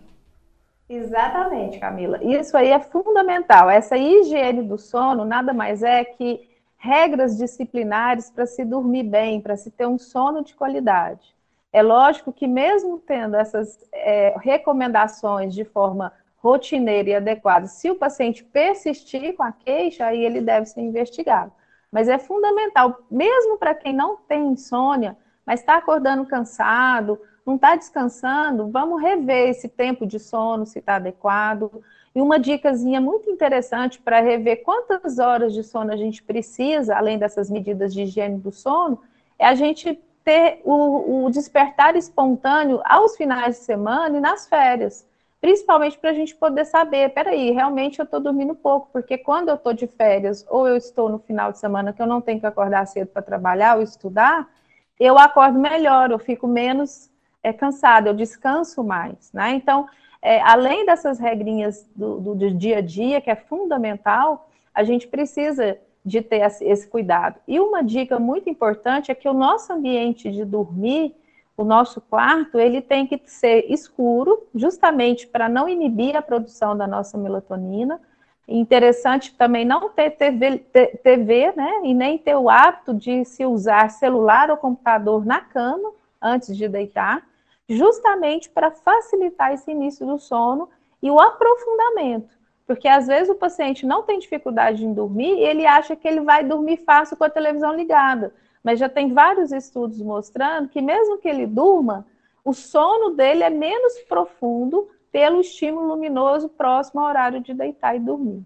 Exatamente, 0.89 1.79
Camila. 1.79 2.19
Isso 2.25 2.57
aí 2.57 2.71
é 2.71 2.81
fundamental. 2.81 3.69
Essa 3.69 3.99
higiene 3.99 4.63
do 4.63 4.79
sono 4.79 5.27
nada 5.27 5.53
mais 5.53 5.83
é 5.83 6.03
que 6.03 6.49
regras 6.79 7.37
disciplinares 7.37 8.31
para 8.31 8.47
se 8.47 8.65
dormir 8.65 9.03
bem, 9.03 9.41
para 9.41 9.57
se 9.57 9.71
ter 9.71 9.87
um 9.87 9.99
sono 9.99 10.43
de 10.43 10.55
qualidade. 10.55 11.37
É 11.73 11.83
lógico 11.83 12.33
que, 12.33 12.47
mesmo 12.47 12.99
tendo 12.99 13.37
essas 13.37 13.79
é, 13.93 14.35
recomendações 14.39 15.53
de 15.53 15.65
forma 15.65 16.13
rotineira 16.37 17.11
e 17.11 17.15
adequada, 17.17 17.67
se 17.67 17.91
o 17.91 17.97
paciente 17.97 18.45
persistir 18.45 19.35
com 19.37 19.43
a 19.43 19.53
queixa, 19.53 20.07
aí 20.07 20.25
ele 20.25 20.41
deve 20.41 20.67
ser 20.67 20.81
investigado. 20.81 21.53
Mas 21.91 22.09
é 22.09 22.19
fundamental, 22.19 22.99
mesmo 23.11 23.59
para 23.59 23.75
quem 23.75 23.93
não 23.93 24.17
tem 24.17 24.47
insônia, 24.49 25.17
mas 25.45 25.61
está 25.61 25.77
acordando 25.77 26.27
cansado, 26.27 27.21
não 27.45 27.57
está 27.57 27.75
descansando, 27.75 28.71
vamos 28.71 29.03
rever 29.03 29.49
esse 29.49 29.69
tempo 29.69 30.07
de 30.07 30.19
sono, 30.19 30.67
se 30.67 30.79
está 30.79 30.97
adequado. 30.97 31.83
E 32.19 32.21
uma 32.21 32.37
dicasinha 32.37 33.01
muito 33.01 33.31
interessante 33.31 34.01
para 34.01 34.19
rever 34.19 34.65
quantas 34.65 35.21
horas 35.21 35.55
de 35.55 35.63
sono 35.63 35.93
a 35.93 35.97
gente 35.97 36.21
precisa, 36.21 36.97
além 36.97 37.17
dessas 37.17 37.49
medidas 37.49 37.95
de 37.95 38.03
higiene 38.03 38.41
do 38.41 38.51
sono, 38.51 39.01
é 39.39 39.47
a 39.47 39.55
gente 39.55 39.95
ter 40.25 40.61
o, 40.65 41.27
o 41.27 41.31
despertar 41.31 41.95
espontâneo 41.95 42.83
aos 42.85 43.17
finais 43.17 43.55
de 43.55 43.63
semana 43.63 44.19
e 44.19 44.21
nas 44.21 44.49
férias. 44.49 45.07
Principalmente 45.41 45.97
para 45.97 46.11
a 46.11 46.13
gente 46.13 46.35
poder 46.35 46.65
saber, 46.65 47.11
peraí, 47.11 47.53
realmente 47.53 48.01
eu 48.01 48.05
estou 48.05 48.19
dormindo 48.19 48.53
pouco, 48.53 48.89
porque 48.93 49.17
quando 49.17 49.51
eu 49.51 49.55
estou 49.55 49.73
de 49.73 49.87
férias 49.87 50.45
ou 50.51 50.67
eu 50.67 50.77
estou 50.77 51.09
no 51.09 51.21
final 51.21 51.53
de 51.53 51.61
semana 51.61 51.93
que 51.93 52.03
eu 52.03 52.07
não 52.09 52.21
tenho 52.21 52.41
que 52.41 52.47
acordar 52.47 52.85
cedo 52.89 53.07
para 53.13 53.23
trabalhar 53.23 53.77
ou 53.77 53.83
estudar, 53.85 54.51
eu 54.99 55.17
acordo 55.17 55.57
melhor, 55.57 56.11
eu 56.11 56.19
fico 56.19 56.49
menos 56.49 57.09
é, 57.45 57.53
cansada, 57.53 58.09
eu 58.09 58.15
descanso 58.15 58.83
mais, 58.83 59.33
né? 59.33 59.53
Então, 59.53 59.89
é, 60.21 60.41
além 60.41 60.85
dessas 60.85 61.19
regrinhas 61.19 61.89
do, 61.95 62.19
do, 62.21 62.35
do, 62.35 62.51
dia 62.51 62.79
a 62.79 62.81
dia, 62.81 63.21
que 63.21 63.31
é 63.31 63.37
fundamental, 63.37 64.49
a 64.75 64.83
gente 64.83 65.07
precisa 65.07 65.79
de 66.05 66.23
ter 66.23 66.41
esse 66.63 66.89
cuidado. 66.89 67.39
E 67.47 67.61
uma 67.61 67.83
dica 67.83 68.19
muito 68.19 68.49
importante 68.49 69.11
é 69.11 69.15
que 69.15 69.29
o 69.29 69.35
nosso 69.35 69.73
ambiente 69.73 70.31
de 70.31 70.45
dormir, 70.45 71.15
o 71.57 71.65
nosso 71.65 72.01
quarto, 72.01 72.59
ele 72.59 72.81
tem 72.81 73.07
que 73.07 73.21
ser 73.27 73.67
escuro, 73.71 74.47
justamente 74.55 75.27
para 75.27 75.49
não 75.49 75.69
inibir 75.69 76.17
a 76.17 76.23
produção 76.23 76.77
da 76.77 76.87
nossa 76.87 77.19
melatonina. 77.19 78.01
Interessante 78.47 79.35
também 79.35 79.65
não 79.65 79.91
ter 79.91 80.13
TV, 80.13 80.59
TV, 81.03 81.53
né? 81.55 81.81
E 81.85 81.93
nem 81.93 82.17
ter 82.17 82.37
o 82.37 82.49
hábito 82.49 82.95
de 82.95 83.25
se 83.25 83.45
usar 83.45 83.91
celular 83.91 84.51
ou 84.51 84.57
computador 84.57 85.27
na 85.27 85.41
cama 85.41 85.91
antes 86.23 86.57
de 86.57 86.67
deitar 86.69 87.23
justamente 87.69 88.49
para 88.49 88.71
facilitar 88.71 89.53
esse 89.53 89.71
início 89.71 90.07
do 90.07 90.19
sono 90.19 90.69
e 91.03 91.11
o 91.11 91.21
aprofundamento. 91.21 92.37
Porque 92.67 92.89
às 92.89 93.07
vezes 93.07 93.29
o 93.29 93.35
paciente 93.35 93.87
não 93.87 94.03
tem 94.03 94.19
dificuldade 94.19 94.85
em 94.85 94.93
dormir 94.93 95.39
e 95.39 95.43
ele 95.43 95.67
acha 95.67 95.97
que 95.97 96.07
ele 96.07 96.21
vai 96.21 96.45
dormir 96.45 96.79
fácil 96.79 97.17
com 97.17 97.25
a 97.25 97.31
televisão 97.31 97.75
ligada. 97.75 98.35
Mas 98.63 98.79
já 98.79 98.89
tem 98.89 99.13
vários 99.13 99.53
estudos 99.53 100.01
mostrando 100.03 100.69
que 100.69 100.83
mesmo 100.83 101.19
que 101.19 101.29
ele 101.29 101.47
durma, 101.47 102.07
o 102.45 102.53
sono 102.53 103.11
dele 103.11 103.43
é 103.43 103.51
menos 103.51 103.99
profundo 104.01 104.89
pelo 105.11 105.41
estímulo 105.41 105.89
luminoso 105.89 106.49
próximo 106.49 107.01
ao 107.01 107.09
horário 107.09 107.41
de 107.41 107.55
deitar 107.55 107.97
e 107.97 108.01
dormir. 108.01 108.45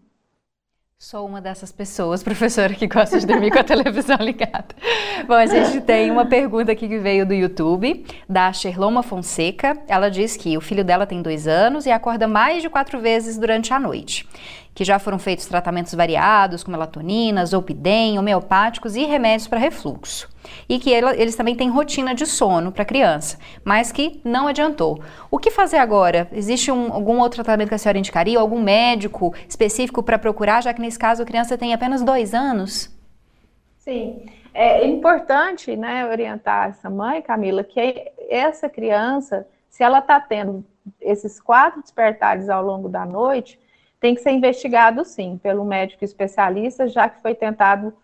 Sou 1.05 1.27
uma 1.27 1.41
dessas 1.41 1.73
pessoas, 1.73 2.23
professora, 2.23 2.75
que 2.75 2.87
gosta 2.87 3.19
de 3.19 3.27
dormir 3.27 3.51
com 3.51 3.59
a 3.59 3.65
televisão 3.65 4.17
ligada. 4.23 4.69
Bom, 5.27 5.35
a 5.35 5.47
gente 5.47 5.81
tem 5.81 6.13
uma 6.13 6.27
pergunta 6.27 6.71
aqui 6.71 6.87
que 6.87 6.97
veio 6.97 7.27
do 7.27 7.35
YouTube, 7.35 8.07
da 8.29 8.53
Sherloma 8.53 9.03
Fonseca. 9.03 9.77
Ela 9.89 10.09
diz 10.09 10.37
que 10.37 10.57
o 10.57 10.61
filho 10.61 10.85
dela 10.85 11.05
tem 11.05 11.21
dois 11.21 11.49
anos 11.49 11.87
e 11.87 11.91
acorda 11.91 12.29
mais 12.29 12.63
de 12.63 12.71
quatro 12.71 13.01
vezes 13.01 13.37
durante 13.37 13.75
a 13.75 13.81
noite 13.81 14.29
que 14.75 14.85
já 14.85 14.99
foram 14.99 15.19
feitos 15.19 15.47
tratamentos 15.47 15.95
variados, 15.95 16.65
com 16.65 16.71
melatonina, 16.71 17.45
zolpidem, 17.45 18.19
homeopáticos 18.19 18.97
e 18.97 19.05
remédios 19.05 19.47
para 19.47 19.59
refluxo. 19.59 20.29
E 20.69 20.79
que 20.79 20.91
eles 20.91 21.37
também 21.37 21.55
têm 21.55 21.69
rotina 21.69 22.15
de 22.15 22.27
sono 22.27 22.73
para 22.73 22.85
criança, 22.85 23.39
mas 23.65 23.93
que 23.93 24.21
não 24.25 24.49
adiantou. 24.49 25.01
O 25.31 25.39
que 25.39 25.51
fazer 25.51 25.77
agora? 25.77 26.29
Existe 26.33 26.73
um, 26.73 26.93
algum 26.93 27.19
outro 27.21 27.43
tratamento 27.43 27.69
que 27.69 27.75
a 27.75 27.79
senhora 27.79 27.99
indicaria? 27.99 28.39
Algum 28.39 28.61
médico 28.61 29.35
específico 29.49 30.03
para 30.03 30.19
procurar, 30.19 30.63
já 30.63 30.73
que 30.73 30.81
nesse 30.81 30.99
caso 30.99 31.23
a 31.23 31.27
criança 31.27 31.59
tem 31.59 31.75
apenas 31.75 32.03
dois 32.03 32.35
anos? 32.35 32.91
Sim. 33.79 34.25
É 34.55 34.87
importante 34.87 35.75
né, 35.77 36.07
orientar 36.07 36.71
essa 36.71 36.91
mãe, 36.91 37.23
Camila, 37.23 37.65
que 37.65 38.13
essa 38.29 38.69
criança, 38.69 39.47
se 39.69 39.83
ela 39.83 40.01
está 40.01 40.21
tendo 40.21 40.65
esses 41.01 41.41
quatro 41.41 41.81
despertares 41.81 42.51
ao 42.51 42.63
longo 42.63 42.89
da 42.89 43.07
noite, 43.07 43.59
tem 44.03 44.17
que 44.17 44.21
ser 44.21 44.33
investigado 44.33 45.05
sim 45.05 45.39
pelo 45.41 45.65
médico 45.65 46.05
especialista, 46.05 46.89
já 46.89 47.09
que 47.09 47.23
foi 47.23 47.37
tentado, 47.37 47.95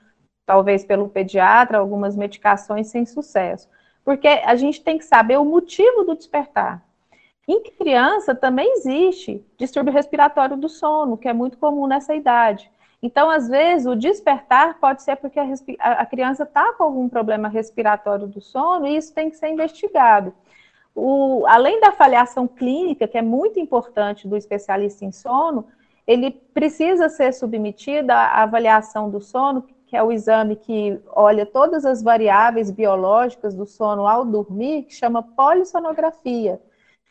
talvez 0.46 0.84
pelo 0.84 1.08
pediatra, 1.08 1.78
algumas 1.78 2.14
medicações 2.14 2.86
sem 2.86 3.04
sucesso. 3.04 3.68
Porque 4.04 4.28
a 4.28 4.54
gente 4.54 4.80
tem 4.80 4.96
que 4.96 5.04
saber 5.04 5.38
o 5.38 5.44
motivo 5.44 6.04
do 6.04 6.14
despertar. 6.14 6.84
Em 7.48 7.60
criança 7.64 8.32
também 8.32 8.74
existe 8.74 9.44
distúrbio 9.58 9.92
respiratório 9.92 10.56
do 10.56 10.68
sono, 10.68 11.18
que 11.18 11.26
é 11.26 11.32
muito 11.32 11.58
comum 11.58 11.88
nessa 11.88 12.14
idade. 12.14 12.70
Então, 13.02 13.28
às 13.28 13.48
vezes, 13.48 13.84
o 13.84 13.96
despertar 13.96 14.78
pode 14.78 15.02
ser 15.02 15.16
porque 15.16 15.40
a, 15.40 15.46
a 15.80 16.06
criança 16.06 16.44
está 16.44 16.74
com 16.74 16.84
algum 16.84 17.08
problema 17.08 17.48
respiratório 17.48 18.28
do 18.28 18.40
sono 18.40 18.86
e 18.86 18.96
isso 18.96 19.12
tem 19.12 19.30
que 19.30 19.36
ser 19.36 19.48
investigado. 19.48 20.32
O, 20.94 21.44
além 21.48 21.80
da 21.80 21.88
avaliação 21.88 22.46
clínica, 22.46 23.08
que 23.08 23.18
é 23.18 23.22
muito 23.22 23.58
importante 23.58 24.28
do 24.28 24.36
especialista 24.36 25.04
em 25.04 25.10
sono, 25.10 25.66
ele 26.08 26.30
precisa 26.30 27.10
ser 27.10 27.34
submetido 27.34 28.10
à 28.10 28.42
avaliação 28.42 29.10
do 29.10 29.20
sono, 29.20 29.62
que 29.86 29.94
é 29.94 30.02
o 30.02 30.10
exame 30.10 30.56
que 30.56 30.98
olha 31.08 31.44
todas 31.44 31.84
as 31.84 32.02
variáveis 32.02 32.70
biológicas 32.70 33.54
do 33.54 33.66
sono 33.66 34.08
ao 34.08 34.24
dormir, 34.24 34.84
que 34.84 34.94
chama 34.94 35.22
polissonografia. 35.22 36.58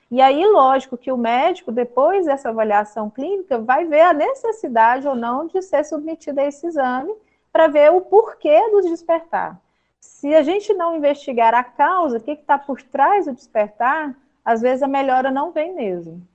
E 0.10 0.20
aí, 0.20 0.44
lógico 0.48 0.98
que 0.98 1.12
o 1.12 1.18
médico, 1.18 1.72
depois 1.72 2.26
dessa 2.26 2.50
avaliação 2.50 3.08
clínica, 3.08 3.60
vai 3.60 3.86
ver 3.86 4.02
a 4.02 4.14
necessidade 4.14 5.08
ou 5.08 5.16
não 5.16 5.46
de 5.46 5.62
ser 5.62 5.84
submetido 5.84 6.40
a 6.40 6.46
esse 6.46 6.66
exame 6.66 7.14
para 7.54 7.68
ver 7.68 7.92
o 7.92 8.02
porquê 8.02 8.60
do 8.72 8.82
despertar. 8.82 9.62
Se 10.00 10.34
a 10.34 10.42
gente 10.42 10.74
não 10.74 10.96
investigar 10.96 11.54
a 11.54 11.64
causa, 11.64 12.18
o 12.18 12.22
que 12.22 12.32
está 12.32 12.58
por 12.58 12.82
trás 12.82 13.26
do 13.26 13.34
despertar, 13.34 14.16
às 14.44 14.62
vezes 14.62 14.82
a 14.82 14.88
melhora 14.88 15.30
não 15.30 15.52
vem 15.52 15.76
mesmo. 15.76 16.26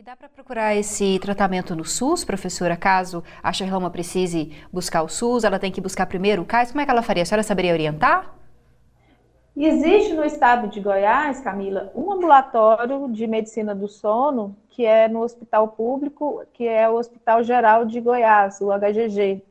E 0.00 0.02
dá 0.02 0.16
para 0.16 0.30
procurar 0.30 0.74
esse 0.74 1.18
tratamento 1.18 1.76
no 1.76 1.84
SUS, 1.84 2.24
professora? 2.24 2.74
Caso 2.74 3.22
a 3.42 3.52
Sherloma 3.52 3.90
precise 3.90 4.50
buscar 4.72 5.02
o 5.02 5.10
SUS, 5.10 5.44
ela 5.44 5.58
tem 5.58 5.70
que 5.70 5.78
buscar 5.78 6.06
primeiro 6.06 6.40
o 6.40 6.46
CAIS, 6.46 6.70
como 6.70 6.80
é 6.80 6.86
que 6.86 6.90
ela 6.90 7.02
faria? 7.02 7.22
A 7.22 7.26
senhora 7.26 7.42
saberia 7.42 7.74
orientar? 7.74 8.34
Existe 9.54 10.14
no 10.14 10.24
estado 10.24 10.68
de 10.68 10.80
Goiás, 10.80 11.40
Camila, 11.40 11.92
um 11.94 12.10
ambulatório 12.10 13.10
de 13.12 13.26
medicina 13.26 13.74
do 13.74 13.86
sono, 13.88 14.56
que 14.70 14.86
é 14.86 15.06
no 15.06 15.20
hospital 15.20 15.68
público, 15.68 16.46
que 16.54 16.66
é 16.66 16.88
o 16.88 16.94
Hospital 16.94 17.44
Geral 17.44 17.84
de 17.84 18.00
Goiás, 18.00 18.58
o 18.62 18.70
HGG. 18.72 19.44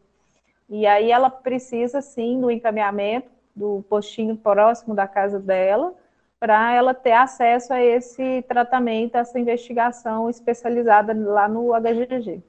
E 0.68 0.88
aí 0.88 1.12
ela 1.12 1.30
precisa, 1.30 2.02
sim, 2.02 2.42
do 2.42 2.50
encaminhamento 2.50 3.30
do 3.56 3.86
postinho 3.88 4.36
próximo 4.36 4.96
da 4.96 5.08
casa 5.08 5.40
dela, 5.40 5.94
para 6.40 6.74
ela 6.74 6.94
ter 6.94 7.12
acesso 7.12 7.74
a 7.74 7.82
esse 7.82 8.42
tratamento, 8.44 9.16
a 9.16 9.20
essa 9.20 9.40
investigação 9.40 10.30
especializada 10.30 11.14
lá 11.14 11.48
no 11.48 11.72
HGG, 11.74 12.42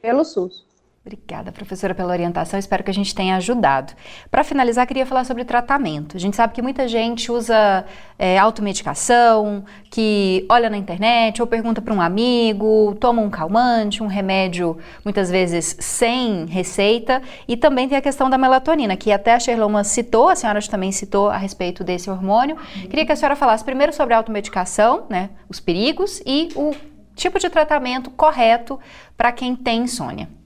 pelo 0.00 0.24
SUS. 0.24 0.69
Obrigada, 1.02 1.50
professora, 1.50 1.94
pela 1.94 2.12
orientação. 2.12 2.58
Espero 2.58 2.84
que 2.84 2.90
a 2.90 2.94
gente 2.94 3.14
tenha 3.14 3.34
ajudado. 3.36 3.94
Para 4.30 4.44
finalizar, 4.44 4.86
queria 4.86 5.06
falar 5.06 5.24
sobre 5.24 5.46
tratamento. 5.46 6.14
A 6.14 6.20
gente 6.20 6.36
sabe 6.36 6.52
que 6.52 6.60
muita 6.60 6.86
gente 6.86 7.32
usa 7.32 7.86
é, 8.18 8.38
automedicação, 8.38 9.64
que 9.90 10.44
olha 10.50 10.68
na 10.68 10.76
internet 10.76 11.40
ou 11.40 11.48
pergunta 11.48 11.80
para 11.80 11.94
um 11.94 12.02
amigo, 12.02 12.94
toma 13.00 13.22
um 13.22 13.30
calmante, 13.30 14.02
um 14.02 14.06
remédio, 14.08 14.76
muitas 15.02 15.30
vezes 15.30 15.74
sem 15.80 16.44
receita. 16.44 17.22
E 17.48 17.56
também 17.56 17.88
tem 17.88 17.96
a 17.96 18.02
questão 18.02 18.28
da 18.28 18.36
melatonina, 18.36 18.94
que 18.94 19.10
até 19.10 19.32
a 19.32 19.40
Sherloma 19.40 19.82
citou, 19.84 20.28
a 20.28 20.36
senhora 20.36 20.60
também 20.68 20.92
citou 20.92 21.30
a 21.30 21.38
respeito 21.38 21.82
desse 21.82 22.10
hormônio. 22.10 22.58
Queria 22.90 23.06
que 23.06 23.12
a 23.12 23.16
senhora 23.16 23.36
falasse 23.36 23.64
primeiro 23.64 23.94
sobre 23.94 24.12
a 24.12 24.18
automedicação, 24.18 25.06
né, 25.08 25.30
os 25.48 25.60
perigos 25.60 26.20
e 26.26 26.50
o 26.54 26.74
tipo 27.14 27.38
de 27.38 27.48
tratamento 27.48 28.10
correto 28.10 28.78
para 29.16 29.32
quem 29.32 29.56
tem 29.56 29.84
insônia. 29.84 30.39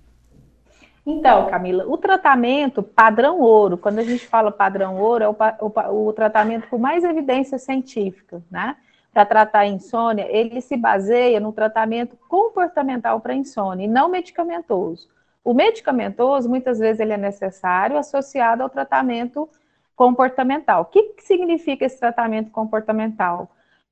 Então, 1.06 1.50
Camila, 1.50 1.84
o 1.86 1.98
tratamento 1.98 2.82
padrão 2.82 3.38
ouro, 3.38 3.76
quando 3.76 3.98
a 3.98 4.02
gente 4.02 4.26
fala 4.26 4.50
padrão 4.50 4.98
ouro, 4.98 5.24
é 5.24 5.28
o, 5.28 5.36
o, 5.60 6.08
o 6.08 6.12
tratamento 6.14 6.66
com 6.68 6.78
mais 6.78 7.04
evidência 7.04 7.58
científica, 7.58 8.42
né? 8.50 8.76
Para 9.12 9.26
tratar 9.26 9.60
a 9.60 9.66
insônia, 9.66 10.26
ele 10.28 10.60
se 10.60 10.76
baseia 10.76 11.38
no 11.38 11.52
tratamento 11.52 12.16
comportamental 12.28 13.20
para 13.20 13.34
insônia 13.34 13.84
e 13.84 13.88
não 13.88 14.08
medicamentoso. 14.08 15.08
O 15.44 15.52
medicamentoso, 15.52 16.48
muitas 16.48 16.78
vezes, 16.78 17.00
ele 17.00 17.12
é 17.12 17.18
necessário 17.18 17.98
associado 17.98 18.62
ao 18.62 18.70
tratamento 18.70 19.48
comportamental. 19.94 20.82
O 20.82 20.86
que, 20.86 21.02
que 21.02 21.22
significa 21.22 21.84
esse 21.84 22.00
tratamento 22.00 22.50
comportamental? 22.50 23.50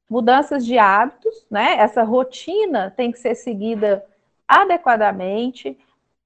Mudanças 0.08 0.64
de 0.64 0.78
hábitos, 0.78 1.46
né? 1.50 1.76
Essa 1.78 2.02
rotina 2.02 2.92
tem 2.96 3.12
que 3.12 3.18
ser 3.18 3.34
seguida 3.34 4.04
adequadamente, 4.48 5.78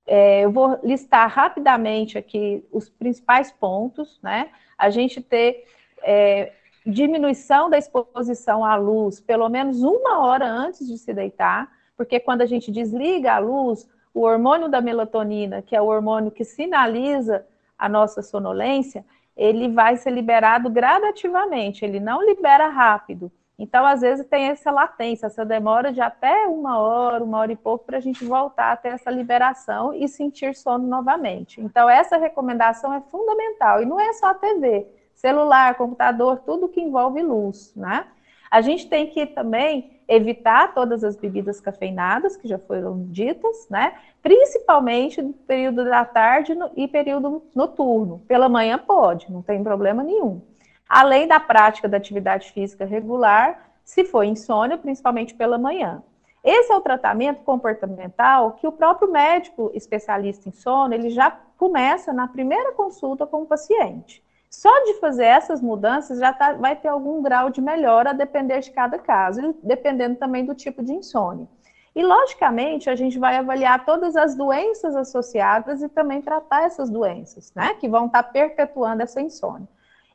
é, 0.07 0.45
eu 0.45 0.51
vou 0.51 0.79
listar 0.85 1.29
rapidamente 1.29 2.17
aqui 2.17 2.65
os 2.71 2.89
principais 2.89 3.51
pontos, 3.51 4.21
né? 4.23 4.51
A 4.79 4.89
gente 4.89 5.21
ter 5.21 5.65
é, 6.03 6.53
diminuição 6.87 7.69
da 7.69 7.77
exposição 7.77 8.65
à 8.65 8.77
luz 8.77 9.21
pelo 9.21 9.49
menos 9.49 9.83
uma 9.83 10.21
hora 10.25 10.47
antes 10.47 10.87
de 10.87 10.97
se 10.97 11.13
deitar, 11.13 11.69
porque 11.97 12.21
quando 12.21 12.43
a 12.43 12.47
gente 12.47 12.71
desliga 12.71 13.35
a 13.35 13.39
luz, 13.39 13.89
o 14.15 14.21
hormônio 14.21 14.69
da 14.69 14.81
melatonina, 14.81 15.61
que 15.61 15.75
é 15.75 15.81
o 15.81 15.87
hormônio 15.87 16.31
que 16.31 16.45
sinaliza 16.45 17.45
a 17.77 17.89
nossa 17.89 18.23
sonolência, 18.23 19.05
ele 19.37 19.69
vai 19.69 19.97
ser 19.97 20.11
liberado 20.11 20.71
gradativamente, 20.71 21.85
ele 21.85 22.01
não 22.01 22.25
libera 22.25 22.69
rápido. 22.69 23.31
Então, 23.59 23.87
às 23.87 24.03
vezes, 24.03 24.27
tem 24.27 24.49
essa 24.49 24.71
latência, 24.71 25.27
essa 25.27 25.45
demora 25.45 25.91
de 25.91 26.01
até 26.01 26.47
uma 26.47 26.79
hora, 26.79 27.25
uma 27.25 27.39
hora 27.39 27.53
e 27.53 27.57
pouco, 27.57 27.87
para 27.87 27.97
a 27.97 28.01
gente 28.01 28.23
voltar 28.23 28.73
a 28.73 28.77
ter 28.77 28.89
essa 28.89 29.11
liberação 29.11 29.95
e 29.95 30.07
sentir 30.09 30.55
sono 30.55 30.87
novamente. 30.87 31.61
Então, 31.61 31.89
essa 31.89 32.19
recomendação 32.19 32.93
é 32.93 33.01
fundamental. 33.01 33.83
E 33.83 33.87
não 33.87 33.99
é 33.99 34.13
só 34.13 34.27
a 34.27 34.35
TV, 34.35 34.87
celular, 35.15 35.75
computador, 35.77 36.41
tudo 36.45 36.69
que 36.69 36.83
envolve 36.83 37.23
luz, 37.23 37.73
né? 37.75 38.07
A 38.51 38.61
gente 38.61 38.89
tem 38.89 39.09
que 39.09 39.27
também 39.27 40.01
evitar 40.07 40.73
todas 40.75 41.03
as 41.03 41.17
bebidas 41.17 41.59
cafeinadas, 41.59 42.37
que 42.37 42.47
já 42.47 42.59
foram 42.59 43.07
ditas, 43.09 43.67
né? 43.71 43.95
Principalmente 44.23 45.23
no 45.23 45.33
período 45.33 45.83
da 45.85 46.05
tarde 46.05 46.53
e 46.77 46.87
período 46.87 47.43
noturno. 47.55 48.23
Pela 48.29 48.49
manhã 48.51 48.79
pode, 48.79 49.33
não 49.33 49.43
tem 49.43 49.63
problema 49.65 50.03
nenhum 50.03 50.43
além 50.89 51.27
da 51.27 51.41
prática 51.41 51.89
da 51.89 51.97
atividade 51.97 52.53
física 52.53 52.85
regular, 52.85 53.71
se 53.85 54.05
for 54.05 54.25
insônia, 54.25 54.79
principalmente 54.79 55.35
pela 55.35 55.59
manhã. 55.59 56.03
Esse 56.43 56.73
é 56.73 56.77
o 56.77 56.81
tratamento 56.81 57.43
comportamental 57.43 58.53
que 58.53 58.67
o 58.67 58.73
próprio 58.73 59.11
médico 59.11 59.71
especialista 59.75 60.49
em 60.49 60.53
sono, 60.53 60.95
ele 60.95 61.11
já 61.11 61.31
começa 61.59 62.13
na 62.13 62.29
primeira 62.29 62.73
consulta 62.73 63.27
com 63.27 63.43
o 63.43 63.47
paciente. 63.47 64.23
Só 64.49 64.71
de 64.85 64.95
fazer 65.01 65.25
essas 65.25 65.61
mudanças 65.61 66.19
já 66.19 66.33
tá, 66.33 66.53
vai 66.53 66.77
ter 66.77 66.89
algum 66.89 67.21
grau 67.21 67.51
de 67.51 67.61
melhora 67.61 68.11
a 68.11 68.13
depender 68.13 68.61
de 68.61 68.71
cada 68.71 68.99
caso, 68.99 69.57
dependendo 69.63 70.17
também 70.17 70.45
do 70.45 70.55
tipo 70.55 70.83
de 70.83 70.93
insônia. 70.93 71.49
E, 71.95 72.03
logicamente, 72.03 72.89
a 72.89 72.95
gente 72.95 73.19
vai 73.19 73.37
avaliar 73.37 73.85
todas 73.85 74.17
as 74.17 74.35
doenças 74.35 74.95
associadas 74.95 75.83
e 75.83 75.89
também 75.89 76.23
tratar 76.23 76.65
essas 76.65 76.91
doenças, 76.91 77.53
né, 77.55 77.75
que 77.75 77.89
vão 77.89 78.07
estar 78.07 78.23
tá 78.23 78.29
perpetuando 78.31 79.03
essa 79.03 79.21
insônia. 79.21 79.67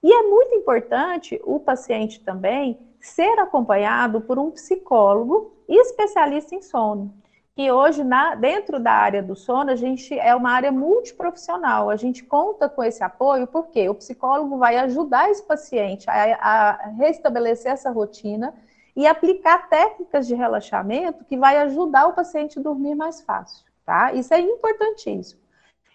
E 0.03 0.11
é 0.11 0.23
muito 0.23 0.55
importante 0.55 1.39
o 1.43 1.59
paciente 1.59 2.19
também 2.21 2.79
ser 2.99 3.39
acompanhado 3.39 4.21
por 4.21 4.39
um 4.39 4.51
psicólogo 4.51 5.53
especialista 5.67 6.55
em 6.55 6.61
sono. 6.61 7.13
Que 7.55 7.71
hoje, 7.71 8.03
na, 8.03 8.33
dentro 8.33 8.79
da 8.79 8.93
área 8.93 9.21
do 9.21 9.35
sono, 9.35 9.71
a 9.71 9.75
gente 9.75 10.17
é 10.17 10.33
uma 10.33 10.51
área 10.51 10.71
multiprofissional. 10.71 11.89
A 11.89 11.95
gente 11.95 12.23
conta 12.23 12.69
com 12.69 12.83
esse 12.83 13.03
apoio 13.03 13.45
porque 13.45 13.87
o 13.89 13.95
psicólogo 13.95 14.57
vai 14.57 14.77
ajudar 14.77 15.29
esse 15.29 15.43
paciente 15.43 16.09
a, 16.09 16.35
a 16.35 16.87
restabelecer 16.97 17.71
essa 17.71 17.91
rotina 17.91 18.53
e 18.95 19.05
aplicar 19.05 19.69
técnicas 19.69 20.27
de 20.27 20.35
relaxamento 20.35 21.25
que 21.25 21.37
vai 21.37 21.57
ajudar 21.57 22.07
o 22.07 22.13
paciente 22.13 22.59
a 22.59 22.61
dormir 22.61 22.95
mais 22.95 23.21
fácil, 23.21 23.65
tá? 23.85 24.13
Isso 24.13 24.33
é 24.33 24.39
importantíssimo. 24.39 25.41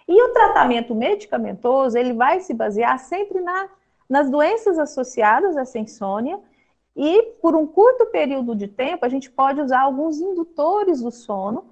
E 0.08 0.22
o 0.22 0.32
tratamento 0.32 0.94
medicamentoso, 0.94 1.98
ele 1.98 2.12
vai 2.12 2.40
se 2.40 2.54
basear 2.54 2.98
sempre 2.98 3.40
na 3.40 3.68
nas 4.08 4.30
doenças 4.30 4.78
associadas 4.78 5.56
essa 5.56 5.78
insônia 5.78 6.38
e 6.96 7.22
por 7.42 7.54
um 7.54 7.66
curto 7.66 8.06
período 8.06 8.54
de 8.54 8.68
tempo 8.68 9.04
a 9.04 9.08
gente 9.08 9.30
pode 9.30 9.60
usar 9.60 9.82
alguns 9.82 10.18
indutores 10.18 11.02
do 11.02 11.10
sono, 11.10 11.64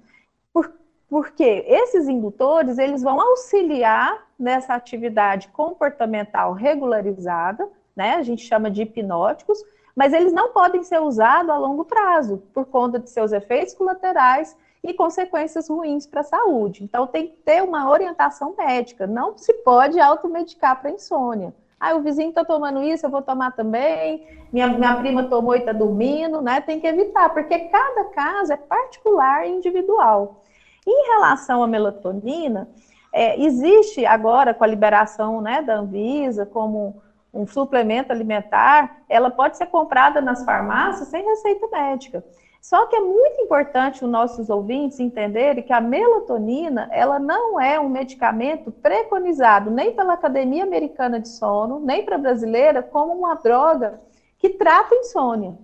por, 0.53 0.71
porque 1.09 1.65
esses 1.67 2.07
indutores 2.07 2.77
eles 2.77 3.01
vão 3.01 3.19
auxiliar 3.19 4.27
nessa 4.37 4.75
atividade 4.75 5.47
comportamental 5.47 6.53
regularizada, 6.53 7.67
né? 7.95 8.15
A 8.15 8.21
gente 8.21 8.45
chama 8.45 8.69
de 8.69 8.83
hipnóticos, 8.83 9.63
mas 9.95 10.13
eles 10.13 10.33
não 10.33 10.51
podem 10.51 10.83
ser 10.83 11.01
usados 11.01 11.49
a 11.49 11.57
longo 11.57 11.85
prazo 11.85 12.43
por 12.53 12.65
conta 12.65 12.99
de 12.99 13.09
seus 13.09 13.31
efeitos 13.31 13.73
colaterais 13.73 14.55
e 14.83 14.93
consequências 14.93 15.69
ruins 15.69 16.05
para 16.05 16.21
a 16.21 16.25
saúde. 16.25 16.83
Então 16.83 17.07
tem 17.07 17.27
que 17.29 17.37
ter 17.37 17.63
uma 17.63 17.89
orientação 17.89 18.53
médica, 18.55 19.07
não 19.07 19.37
se 19.37 19.53
pode 19.53 19.99
automedicar 19.99 20.79
para 20.79 20.91
insônia. 20.91 21.53
Ah, 21.85 21.95
o 21.95 22.01
vizinho 22.01 22.29
está 22.29 22.43
tomando 22.43 22.81
isso, 22.81 23.05
eu 23.05 23.11
vou 23.11 23.21
tomar 23.21 23.51
também. 23.51 24.25
Minha, 24.51 24.67
minha 24.69 24.95
prima 24.95 25.23
tomou 25.25 25.55
e 25.55 25.59
está 25.59 25.71
dormindo, 25.71 26.41
né? 26.41 26.59
Tem 26.59 26.79
que 26.79 26.87
evitar, 26.87 27.29
porque 27.29 27.59
cada 27.59 28.05
caso 28.05 28.53
é 28.53 28.57
particular 28.57 29.45
e 29.45 29.51
individual. 29.51 30.41
Em 30.87 31.07
relação 31.11 31.61
à 31.61 31.67
melatonina, 31.67 32.67
é, 33.13 33.39
existe 33.39 34.03
agora, 34.03 34.51
com 34.51 34.63
a 34.63 34.67
liberação 34.67 35.41
né, 35.41 35.61
da 35.61 35.75
Anvisa, 35.75 36.43
como 36.43 37.01
um 37.31 37.45
suplemento 37.45 38.11
alimentar, 38.11 39.03
ela 39.07 39.29
pode 39.29 39.55
ser 39.55 39.67
comprada 39.67 40.19
nas 40.21 40.43
farmácias 40.43 41.07
sem 41.09 41.23
receita 41.23 41.67
médica. 41.67 42.23
Só 42.67 42.87
que 42.87 42.95
é 42.95 42.99
muito 42.99 43.39
importante 43.41 44.03
os 44.03 44.09
nossos 44.09 44.49
ouvintes 44.49 44.99
entenderem 44.99 45.63
que 45.63 45.71
a 45.71 45.79
melatonina, 45.79 46.89
ela 46.91 47.19
não 47.19 47.61
é 47.61 47.79
um 47.79 47.87
medicamento 47.87 48.71
preconizado 48.71 49.69
nem 49.69 49.93
pela 49.93 50.13
Academia 50.13 50.63
Americana 50.63 51.19
de 51.19 51.29
Sono, 51.29 51.79
nem 51.79 52.03
para 52.03 52.17
brasileira, 52.17 52.81
como 52.81 53.13
uma 53.13 53.35
droga 53.35 54.01
que 54.39 54.49
trata 54.49 54.95
insônia. 54.95 55.55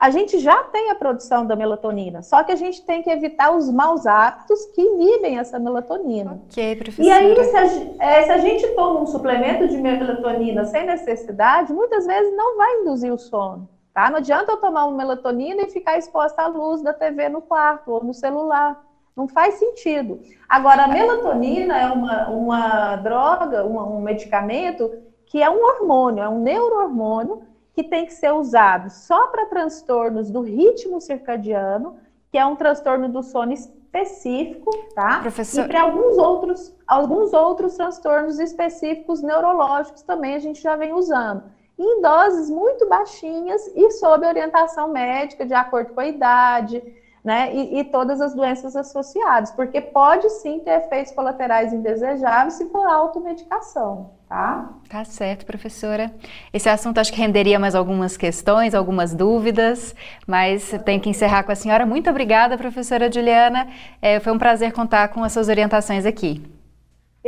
a 0.00 0.10
gente 0.10 0.40
já 0.40 0.64
tem 0.64 0.90
a 0.90 0.96
produção 0.96 1.46
da 1.46 1.54
melatonina, 1.54 2.22
só 2.22 2.42
que 2.42 2.50
a 2.50 2.56
gente 2.56 2.84
tem 2.84 3.04
que 3.04 3.10
evitar 3.10 3.52
os 3.54 3.70
maus 3.70 4.04
hábitos 4.04 4.66
que 4.74 4.82
inibem 4.82 5.38
essa 5.38 5.60
melatonina. 5.60 6.40
Ok, 6.50 6.74
professora. 6.74 7.06
E 7.06 7.10
aí, 7.12 7.44
se 7.44 7.56
a, 7.56 8.04
é, 8.04 8.22
se 8.24 8.30
a 8.32 8.38
gente 8.38 8.66
toma 8.74 9.02
um 9.02 9.06
suplemento 9.06 9.68
de 9.68 9.76
melatonina 9.76 10.64
sem 10.64 10.84
necessidade, 10.86 11.72
muitas 11.72 12.04
vezes 12.04 12.36
não 12.36 12.56
vai 12.56 12.80
induzir 12.80 13.12
o 13.12 13.18
sono. 13.18 13.77
Tá? 13.92 14.10
Não 14.10 14.18
adianta 14.18 14.52
eu 14.52 14.56
tomar 14.58 14.86
uma 14.86 14.96
melatonina 14.96 15.62
e 15.62 15.70
ficar 15.70 15.98
exposta 15.98 16.42
à 16.42 16.46
luz 16.46 16.82
da 16.82 16.92
TV 16.92 17.28
no 17.28 17.40
quarto 17.40 17.90
ou 17.90 18.04
no 18.04 18.14
celular. 18.14 18.84
Não 19.16 19.26
faz 19.26 19.54
sentido. 19.54 20.20
Agora, 20.48 20.84
a 20.84 20.88
melatonina 20.88 21.76
é 21.76 21.90
uma, 21.90 22.28
uma 22.28 22.96
droga, 22.96 23.64
um 23.64 24.00
medicamento 24.00 24.90
que 25.26 25.42
é 25.42 25.50
um 25.50 25.62
hormônio, 25.62 26.22
é 26.22 26.28
um 26.28 26.40
neurohormônio 26.40 27.42
que 27.74 27.82
tem 27.84 28.06
que 28.06 28.12
ser 28.12 28.32
usado 28.32 28.90
só 28.90 29.28
para 29.28 29.46
transtornos 29.46 30.30
do 30.30 30.40
ritmo 30.40 31.00
circadiano, 31.00 31.96
que 32.30 32.38
é 32.38 32.44
um 32.44 32.56
transtorno 32.56 33.08
do 33.08 33.22
sono 33.22 33.52
específico, 33.52 34.70
tá? 34.94 35.20
Professor... 35.20 35.64
E 35.64 35.68
para 35.68 35.82
alguns 35.82 36.18
outros, 36.18 36.76
alguns 36.86 37.32
outros 37.32 37.76
transtornos 37.76 38.38
específicos 38.38 39.22
neurológicos 39.22 40.02
também 40.02 40.34
a 40.34 40.38
gente 40.38 40.60
já 40.60 40.76
vem 40.76 40.92
usando. 40.92 41.44
Em 41.78 42.02
doses 42.02 42.50
muito 42.50 42.88
baixinhas 42.88 43.70
e 43.74 43.90
sob 43.92 44.26
orientação 44.26 44.88
médica, 44.88 45.46
de 45.46 45.54
acordo 45.54 45.94
com 45.94 46.00
a 46.00 46.06
idade, 46.06 46.82
né? 47.24 47.54
E, 47.54 47.80
e, 47.80 47.84
todas 47.84 48.20
as 48.20 48.34
doenças 48.34 48.74
associadas, 48.74 49.50
porque 49.50 49.80
pode 49.80 50.28
sim 50.30 50.60
ter 50.60 50.78
efeitos 50.78 51.12
colaterais 51.12 51.72
indesejáveis 51.72 52.54
se 52.54 52.66
for 52.70 52.86
automedicação, 52.86 54.10
tá? 54.28 54.70
Tá 54.88 55.04
certo, 55.04 55.44
professora. 55.44 56.12
Esse 56.52 56.68
assunto 56.68 56.98
acho 56.98 57.12
que 57.12 57.20
renderia 57.20 57.58
mais 57.58 57.74
algumas 57.74 58.16
questões, 58.16 58.74
algumas 58.74 59.14
dúvidas, 59.14 59.94
mas 60.26 60.74
tenho 60.84 61.00
que 61.00 61.10
encerrar 61.10 61.42
com 61.42 61.52
a 61.52 61.56
senhora. 61.56 61.84
Muito 61.84 62.08
obrigada, 62.08 62.56
professora 62.56 63.12
Juliana. 63.12 63.68
É, 64.00 64.18
foi 64.20 64.32
um 64.32 64.38
prazer 64.38 64.72
contar 64.72 65.08
com 65.08 65.22
as 65.22 65.32
suas 65.32 65.48
orientações 65.48 66.06
aqui. 66.06 66.57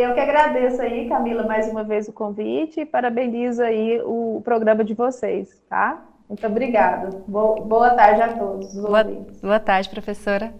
Eu 0.00 0.14
que 0.14 0.20
agradeço 0.20 0.80
aí, 0.80 1.06
Camila, 1.10 1.42
mais 1.42 1.70
uma 1.70 1.84
vez 1.84 2.08
o 2.08 2.12
convite 2.12 2.80
e 2.80 2.86
parabenizo 2.86 3.62
aí 3.62 4.00
o 4.02 4.40
programa 4.42 4.82
de 4.82 4.94
vocês, 4.94 5.60
tá? 5.68 6.02
Muito 6.26 6.46
obrigada. 6.46 7.22
Boa, 7.28 7.90
tarde 7.90 8.22
a 8.22 8.28
todos. 8.28 8.72
Boa, 8.72 9.04
boa, 9.42 9.60
tarde, 9.60 9.90
professora. 9.90 10.54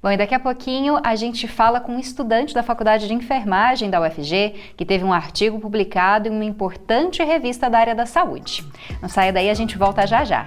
Bom, 0.00 0.12
e 0.12 0.16
daqui 0.16 0.32
a 0.32 0.38
pouquinho 0.38 1.00
a 1.02 1.16
gente 1.16 1.48
fala 1.48 1.80
com 1.80 1.96
um 1.96 1.98
estudante 1.98 2.54
da 2.54 2.62
Faculdade 2.62 3.08
de 3.08 3.14
Enfermagem 3.14 3.90
da 3.90 4.00
UFG 4.00 4.54
que 4.76 4.86
teve 4.86 5.02
um 5.02 5.12
artigo 5.12 5.58
publicado 5.58 6.28
em 6.28 6.30
uma 6.30 6.44
importante 6.44 7.20
revista 7.24 7.68
da 7.68 7.80
área 7.80 7.96
da 7.96 8.06
saúde. 8.06 8.64
Não 9.02 9.08
saia 9.08 9.32
daí, 9.32 9.50
a 9.50 9.54
gente 9.54 9.76
volta 9.76 10.06
já 10.06 10.24
já. 10.24 10.46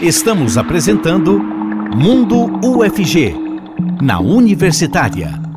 Estamos 0.00 0.56
apresentando 0.56 1.38
Mundo 1.94 2.46
UFG, 2.66 3.34
na 4.00 4.18
Universitária. 4.18 5.53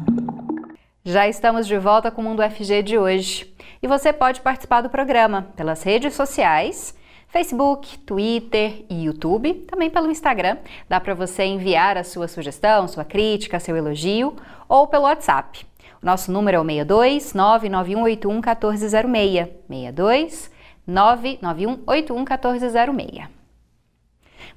Já 1.09 1.25
estamos 1.25 1.65
de 1.65 1.77
volta 1.77 2.11
com 2.11 2.19
o 2.19 2.23
Mundo 2.25 2.43
UFG 2.43 2.83
de 2.83 2.97
hoje. 2.97 3.49
E 3.81 3.87
você 3.87 4.11
pode 4.11 4.41
participar 4.41 4.81
do 4.81 4.89
programa 4.89 5.47
pelas 5.55 5.81
redes 5.81 6.13
sociais 6.13 6.93
Facebook, 7.29 7.97
Twitter 7.99 8.83
e 8.89 9.05
YouTube, 9.05 9.53
também 9.69 9.89
pelo 9.89 10.11
Instagram. 10.11 10.57
Dá 10.89 10.99
para 10.99 11.13
você 11.13 11.45
enviar 11.45 11.97
a 11.97 12.03
sua 12.03 12.27
sugestão, 12.27 12.89
sua 12.89 13.05
crítica, 13.05 13.57
seu 13.57 13.77
elogio 13.77 14.35
ou 14.67 14.85
pelo 14.85 15.05
WhatsApp. 15.05 15.65
O 16.03 16.05
nosso 16.05 16.29
número 16.29 16.57
é 16.57 16.59
o 16.59 16.65
62 16.65 17.33
99181 17.33 18.33
1406. 18.41 19.47
62 19.69 20.51
99181 20.85 22.17
1406. 22.17 23.36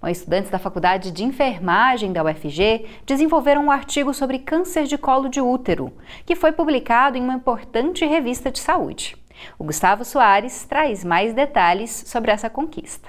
Estudantes 0.08 0.50
da 0.50 0.58
Faculdade 0.58 1.10
de 1.10 1.24
Enfermagem 1.24 2.12
da 2.12 2.24
UFG 2.24 2.86
desenvolveram 3.06 3.66
um 3.66 3.70
artigo 3.70 4.12
sobre 4.12 4.38
câncer 4.38 4.84
de 4.84 4.98
colo 4.98 5.28
de 5.28 5.40
útero, 5.40 5.92
que 6.26 6.34
foi 6.34 6.52
publicado 6.52 7.16
em 7.16 7.22
uma 7.22 7.34
importante 7.34 8.04
revista 8.04 8.50
de 8.50 8.58
saúde. 8.58 9.16
O 9.58 9.64
Gustavo 9.64 10.04
Soares 10.04 10.64
traz 10.64 11.04
mais 11.04 11.34
detalhes 11.34 12.04
sobre 12.06 12.30
essa 12.30 12.50
conquista. 12.50 13.08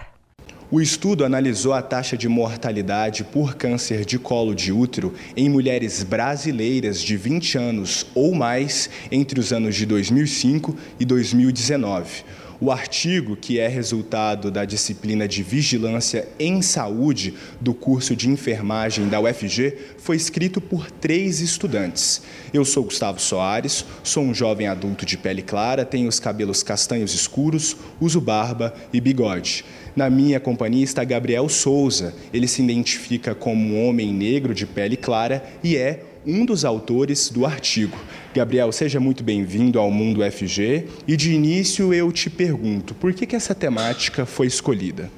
O 0.70 0.80
estudo 0.80 1.26
analisou 1.26 1.74
a 1.74 1.82
taxa 1.82 2.16
de 2.16 2.30
mortalidade 2.30 3.26
por 3.26 3.56
câncer 3.56 4.06
de 4.06 4.18
colo 4.18 4.56
de 4.56 4.72
útero 4.72 5.14
em 5.36 5.50
mulheres 5.50 6.02
brasileiras 6.02 7.02
de 7.02 7.18
20 7.18 7.58
anos 7.58 8.06
ou 8.16 8.34
mais 8.34 8.90
entre 9.12 9.38
os 9.38 9.52
anos 9.52 9.76
de 9.76 9.86
2005 9.86 10.74
e 10.98 11.04
2019 11.04 12.24
o 12.62 12.70
artigo, 12.70 13.36
que 13.36 13.60
é 13.60 13.68
resultado 13.68 14.52
da 14.52 14.64
disciplina 14.66 15.28
de 15.28 15.42
Vigilância 15.42 16.28
em 16.38 16.62
Saúde 16.62 17.34
do 17.60 17.74
curso 17.74 18.16
de 18.16 18.30
enfermagem 18.30 19.10
da 19.10 19.20
UFG, 19.20 19.76
foi 19.98 20.16
escrito 20.16 20.62
por 20.62 20.92
três 20.92 21.42
estudantes. 21.42 22.22
Eu 22.54 22.64
sou 22.64 22.84
Gustavo 22.84 23.20
Soares, 23.20 23.84
sou 24.04 24.24
um 24.24 24.32
jovem 24.32 24.68
adulto 24.68 25.08
de 25.08 25.18
pele 25.18 25.42
clara, 25.42 25.84
tenho 25.84 26.08
os 26.08 26.20
cabelos 26.20 26.62
castanhos 26.62 27.16
escuros, 27.16 27.76
uso 28.00 28.22
barba 28.22 28.76
e 28.94 29.02
bigode. 29.02 29.66
Na 29.96 30.08
minha 30.08 30.40
companhia 30.40 30.84
está 30.84 31.04
Gabriel 31.04 31.50
Souza. 31.50 32.14
Ele 32.32 32.48
se 32.48 32.62
identifica 32.62 33.34
como 33.34 33.74
um 33.74 33.88
homem 33.88 34.14
negro 34.14 34.54
de 34.54 34.68
pele 34.68 34.96
clara 34.96 35.44
e 35.64 35.76
é 35.76 36.04
um 36.26 36.46
dos 36.46 36.64
autores 36.64 37.32
do 37.32 37.44
artigo. 37.44 37.98
Gabriel, 38.34 38.72
seja 38.72 38.98
muito 38.98 39.26
bem-vindo 39.26 39.78
ao 39.78 39.92
Mundo 39.92 40.22
FG 40.24 40.88
e 41.06 41.18
de 41.18 41.34
início 41.34 41.94
eu 41.94 42.10
te 42.14 42.30
pergunto, 42.30 42.96
por 42.96 43.14
que, 43.14 43.26
que 43.26 43.36
essa 43.36 43.54
temática 43.54 44.26
foi 44.26 44.48
escolhida? 44.48 45.12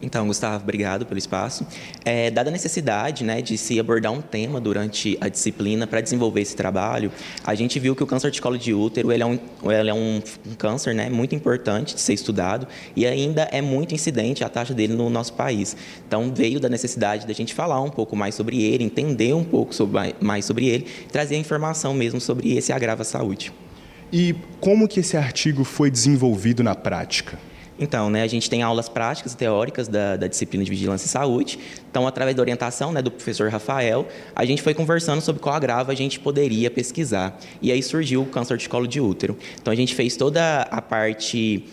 Então, 0.00 0.26
Gustavo, 0.28 0.62
obrigado 0.62 1.04
pelo 1.04 1.18
espaço. 1.18 1.66
É, 2.04 2.30
dada 2.30 2.50
a 2.50 2.52
necessidade 2.52 3.24
né, 3.24 3.42
de 3.42 3.58
se 3.58 3.80
abordar 3.80 4.12
um 4.12 4.20
tema 4.20 4.60
durante 4.60 5.18
a 5.20 5.28
disciplina 5.28 5.86
para 5.86 6.00
desenvolver 6.00 6.40
esse 6.40 6.54
trabalho, 6.54 7.10
a 7.44 7.54
gente 7.54 7.78
viu 7.80 7.96
que 7.96 8.02
o 8.02 8.06
câncer 8.06 8.30
de 8.30 8.40
colo 8.40 8.56
de 8.56 8.72
útero 8.72 9.10
ele 9.10 9.22
é, 9.22 9.26
um, 9.26 9.38
ele 9.64 9.90
é 9.90 9.94
um, 9.94 10.22
um, 10.46 10.54
câncer 10.54 10.94
né, 10.94 11.10
muito 11.10 11.34
importante 11.34 11.96
de 11.96 12.00
ser 12.00 12.14
estudado 12.14 12.68
e 12.94 13.06
ainda 13.06 13.48
é 13.50 13.60
muito 13.60 13.94
incidente 13.94 14.44
a 14.44 14.48
taxa 14.48 14.72
dele 14.72 14.94
no 14.94 15.10
nosso 15.10 15.32
país. 15.32 15.76
Então, 16.06 16.32
veio 16.32 16.60
da 16.60 16.68
necessidade 16.68 17.26
da 17.26 17.32
gente 17.32 17.52
falar 17.52 17.80
um 17.80 17.90
pouco 17.90 18.14
mais 18.14 18.36
sobre 18.36 18.62
ele, 18.62 18.84
entender 18.84 19.34
um 19.34 19.44
pouco 19.44 19.74
sobre, 19.74 20.14
mais 20.20 20.44
sobre 20.44 20.66
ele, 20.66 20.86
trazer 21.10 21.36
informação 21.36 21.92
mesmo 21.92 22.20
sobre 22.20 22.56
esse 22.56 22.72
agravo 22.72 23.02
à 23.02 23.04
saúde. 23.04 23.52
E 24.12 24.34
como 24.60 24.86
que 24.88 25.00
esse 25.00 25.16
artigo 25.16 25.64
foi 25.64 25.90
desenvolvido 25.90 26.62
na 26.62 26.74
prática? 26.74 27.38
Então, 27.78 28.10
né, 28.10 28.22
a 28.22 28.26
gente 28.26 28.50
tem 28.50 28.62
aulas 28.62 28.88
práticas 28.88 29.32
e 29.32 29.36
teóricas 29.36 29.86
da, 29.86 30.16
da, 30.16 30.26
disciplina 30.26 30.64
de 30.64 30.70
Vigilância 30.70 31.06
e 31.06 31.08
Saúde. 31.08 31.58
Então, 31.90 32.06
através 32.06 32.36
da 32.36 32.42
orientação 32.42 32.92
né, 32.92 33.00
do 33.00 33.10
professor 33.10 33.48
Rafael, 33.50 34.06
a 34.34 34.44
gente 34.44 34.62
foi 34.62 34.74
conversando 34.74 35.20
sobre 35.20 35.40
qual 35.40 35.54
agravo 35.54 35.90
a 35.90 35.94
gente 35.94 36.18
poderia 36.18 36.70
pesquisar. 36.70 37.38
E 37.62 37.70
aí 37.70 37.82
surgiu 37.82 38.22
o 38.22 38.26
câncer 38.26 38.56
de 38.56 38.68
colo 38.68 38.86
de 38.86 39.00
útero. 39.00 39.36
Então, 39.60 39.72
a 39.72 39.76
gente 39.76 39.94
fez 39.94 40.16
toda 40.16 40.62
a 40.62 40.82
parte 40.82 41.64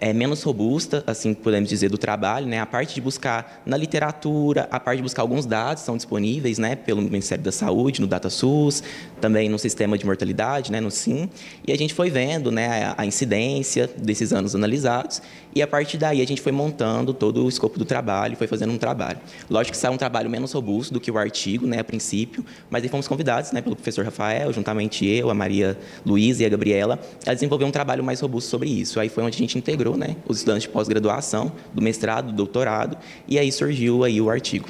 é, 0.00 0.14
menos 0.14 0.42
robusta, 0.42 1.04
assim 1.06 1.34
podemos 1.34 1.68
dizer, 1.68 1.90
do 1.90 1.98
trabalho, 1.98 2.46
né? 2.46 2.58
A 2.58 2.64
parte 2.64 2.94
de 2.94 3.00
buscar 3.02 3.62
na 3.66 3.76
literatura, 3.76 4.66
a 4.70 4.80
parte 4.80 4.96
de 4.96 5.02
buscar 5.02 5.20
alguns 5.20 5.44
dados 5.44 5.82
são 5.82 5.94
disponíveis, 5.94 6.58
né, 6.58 6.74
pelo 6.74 7.02
Ministério 7.02 7.44
da 7.44 7.52
Saúde, 7.52 8.00
no 8.00 8.06
DataSUS, 8.06 8.82
também 9.20 9.50
no 9.50 9.58
sistema 9.58 9.98
de 9.98 10.06
mortalidade, 10.06 10.72
né, 10.72 10.80
no 10.80 10.90
SIM, 10.90 11.28
e 11.66 11.72
a 11.72 11.76
gente 11.76 11.92
foi 11.92 12.08
vendo, 12.08 12.50
né, 12.50 12.94
a, 12.96 13.04
incidência 13.04 13.90
desses 13.98 14.32
anos 14.32 14.54
analisados, 14.54 15.20
e 15.54 15.60
a 15.60 15.66
partir 15.66 15.98
daí 15.98 16.22
a 16.22 16.26
gente 16.26 16.40
foi 16.40 16.52
montando 16.52 17.12
todo 17.12 17.44
o 17.44 17.48
escopo 17.48 17.78
do 17.78 17.84
trabalho, 17.84 18.36
foi 18.36 18.46
fazendo 18.46 18.72
um 18.72 18.78
trabalho. 18.78 19.18
Lógico 19.50 19.72
que 19.72 19.78
saiu 19.78 19.92
um 19.92 19.98
trabalho 19.98 20.30
menos 20.30 20.52
robusto 20.52 20.94
do 20.94 21.00
que 21.00 21.10
o 21.10 21.18
artigo, 21.18 21.66
né, 21.66 21.80
a 21.80 21.84
princípio, 21.84 22.44
mas 22.70 22.82
aí 22.82 22.88
fomos 22.88 23.06
convidados, 23.06 23.52
né, 23.52 23.60
pelo 23.60 23.76
professor 23.76 24.04
Rafael, 24.04 24.52
juntamente 24.52 25.06
eu, 25.06 25.28
a 25.28 25.34
Maria 25.34 25.76
Luísa 26.06 26.42
e 26.42 26.46
a 26.46 26.48
Gabriela, 26.48 26.98
a 27.26 27.34
desenvolver 27.34 27.64
um 27.64 27.70
trabalho 27.70 28.02
mais 28.02 28.20
robusto 28.20 28.48
sobre 28.48 28.70
isso. 28.70 28.98
Aí 28.98 29.08
foi 29.08 29.22
onde 29.22 29.36
a 29.36 29.38
gente 29.38 29.58
integrou 29.58 29.89
né, 29.96 30.16
os 30.26 30.38
estudantes 30.38 30.62
de 30.64 30.68
pós-graduação, 30.68 31.52
do 31.72 31.82
mestrado, 31.82 32.26
do 32.26 32.32
doutorado, 32.32 32.96
e 33.26 33.38
aí 33.38 33.50
surgiu 33.50 34.04
aí 34.04 34.20
o 34.20 34.30
artigo. 34.30 34.68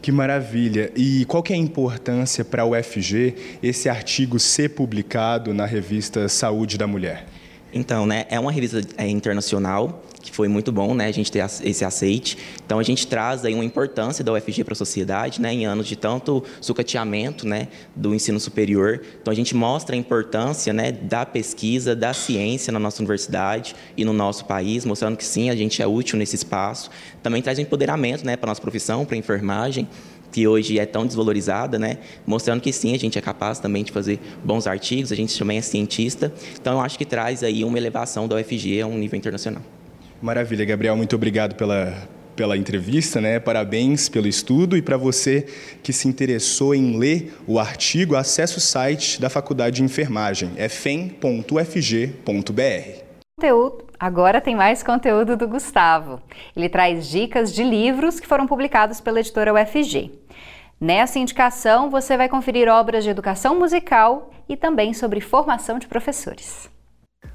Que 0.00 0.12
maravilha! 0.12 0.92
E 0.96 1.24
qual 1.24 1.42
que 1.42 1.52
é 1.52 1.56
a 1.56 1.58
importância 1.58 2.44
para 2.44 2.64
o 2.64 2.70
UFG 2.70 3.58
esse 3.62 3.88
artigo 3.88 4.38
ser 4.38 4.70
publicado 4.70 5.52
na 5.52 5.66
revista 5.66 6.28
Saúde 6.28 6.78
da 6.78 6.86
Mulher? 6.86 7.26
Então, 7.72 8.06
né, 8.06 8.24
é 8.30 8.38
uma 8.40 8.52
revista 8.52 8.80
é, 8.96 9.08
internacional 9.08 10.02
que 10.20 10.32
foi 10.32 10.48
muito 10.48 10.72
bom, 10.72 10.94
né, 10.94 11.06
a 11.06 11.12
gente 11.12 11.30
ter 11.30 11.44
esse 11.62 11.84
aceite. 11.84 12.36
Então 12.64 12.78
a 12.78 12.82
gente 12.82 13.06
traz 13.06 13.44
aí 13.44 13.54
uma 13.54 13.64
importância 13.64 14.24
da 14.24 14.32
UFG 14.32 14.64
para 14.64 14.72
a 14.72 14.76
sociedade, 14.76 15.40
né, 15.40 15.52
em 15.52 15.64
anos 15.64 15.86
de 15.86 15.96
tanto 15.96 16.42
sucateamento, 16.60 17.46
né, 17.46 17.68
do 17.94 18.14
ensino 18.14 18.38
superior. 18.38 19.00
Então 19.20 19.32
a 19.32 19.34
gente 19.34 19.54
mostra 19.54 19.94
a 19.94 19.98
importância, 19.98 20.72
né, 20.72 20.92
da 20.92 21.24
pesquisa, 21.24 21.94
da 21.94 22.12
ciência 22.12 22.72
na 22.72 22.78
nossa 22.78 23.00
universidade 23.00 23.74
e 23.96 24.04
no 24.04 24.12
nosso 24.12 24.44
país, 24.44 24.84
mostrando 24.84 25.16
que 25.16 25.24
sim, 25.24 25.50
a 25.50 25.56
gente 25.56 25.80
é 25.80 25.86
útil 25.86 26.18
nesse 26.18 26.36
espaço. 26.36 26.90
Também 27.22 27.40
traz 27.40 27.58
um 27.58 27.62
empoderamento, 27.62 28.24
né, 28.24 28.36
para 28.36 28.48
nossa 28.48 28.60
profissão, 28.60 29.04
para 29.04 29.14
a 29.14 29.18
enfermagem 29.18 29.88
que 30.38 30.46
hoje 30.46 30.78
é 30.78 30.86
tão 30.86 31.04
desvalorizada, 31.04 31.80
né? 31.80 31.98
mostrando 32.24 32.60
que 32.60 32.72
sim, 32.72 32.94
a 32.94 32.98
gente 32.98 33.18
é 33.18 33.20
capaz 33.20 33.58
também 33.58 33.82
de 33.82 33.90
fazer 33.90 34.20
bons 34.44 34.68
artigos, 34.68 35.10
a 35.10 35.16
gente 35.16 35.36
também 35.36 35.58
é 35.58 35.60
cientista. 35.60 36.32
Então, 36.60 36.74
eu 36.74 36.80
acho 36.80 36.96
que 36.96 37.04
traz 37.04 37.42
aí 37.42 37.64
uma 37.64 37.76
elevação 37.76 38.28
da 38.28 38.36
UFG 38.36 38.80
a 38.80 38.86
um 38.86 38.96
nível 38.96 39.18
internacional. 39.18 39.60
Maravilha, 40.22 40.64
Gabriel, 40.64 40.96
muito 40.96 41.16
obrigado 41.16 41.56
pela, 41.56 42.08
pela 42.36 42.56
entrevista, 42.56 43.20
né? 43.20 43.40
Parabéns 43.40 44.08
pelo 44.08 44.28
estudo 44.28 44.76
e 44.76 44.82
para 44.82 44.96
você 44.96 45.44
que 45.82 45.92
se 45.92 46.06
interessou 46.06 46.72
em 46.72 46.96
ler 46.96 47.34
o 47.44 47.58
artigo, 47.58 48.14
acesse 48.14 48.58
o 48.58 48.60
site 48.60 49.20
da 49.20 49.28
Faculdade 49.28 49.78
de 49.78 49.82
Enfermagem, 49.82 50.52
é 50.56 50.68
fem.fg.br. 50.68 51.48
Conteúdo. 53.40 53.84
Agora 53.98 54.40
tem 54.40 54.54
mais 54.54 54.84
conteúdo 54.84 55.36
do 55.36 55.48
Gustavo. 55.48 56.22
Ele 56.54 56.68
traz 56.68 57.08
dicas 57.08 57.52
de 57.52 57.64
livros 57.64 58.20
que 58.20 58.26
foram 58.26 58.46
publicados 58.46 59.00
pela 59.00 59.18
editora 59.18 59.52
UFG. 59.52 60.17
Nessa 60.80 61.18
indicação, 61.18 61.90
você 61.90 62.16
vai 62.16 62.28
conferir 62.28 62.68
obras 62.68 63.02
de 63.02 63.10
educação 63.10 63.58
musical 63.58 64.30
e 64.48 64.56
também 64.56 64.94
sobre 64.94 65.20
formação 65.20 65.76
de 65.76 65.88
professores. 65.88 66.70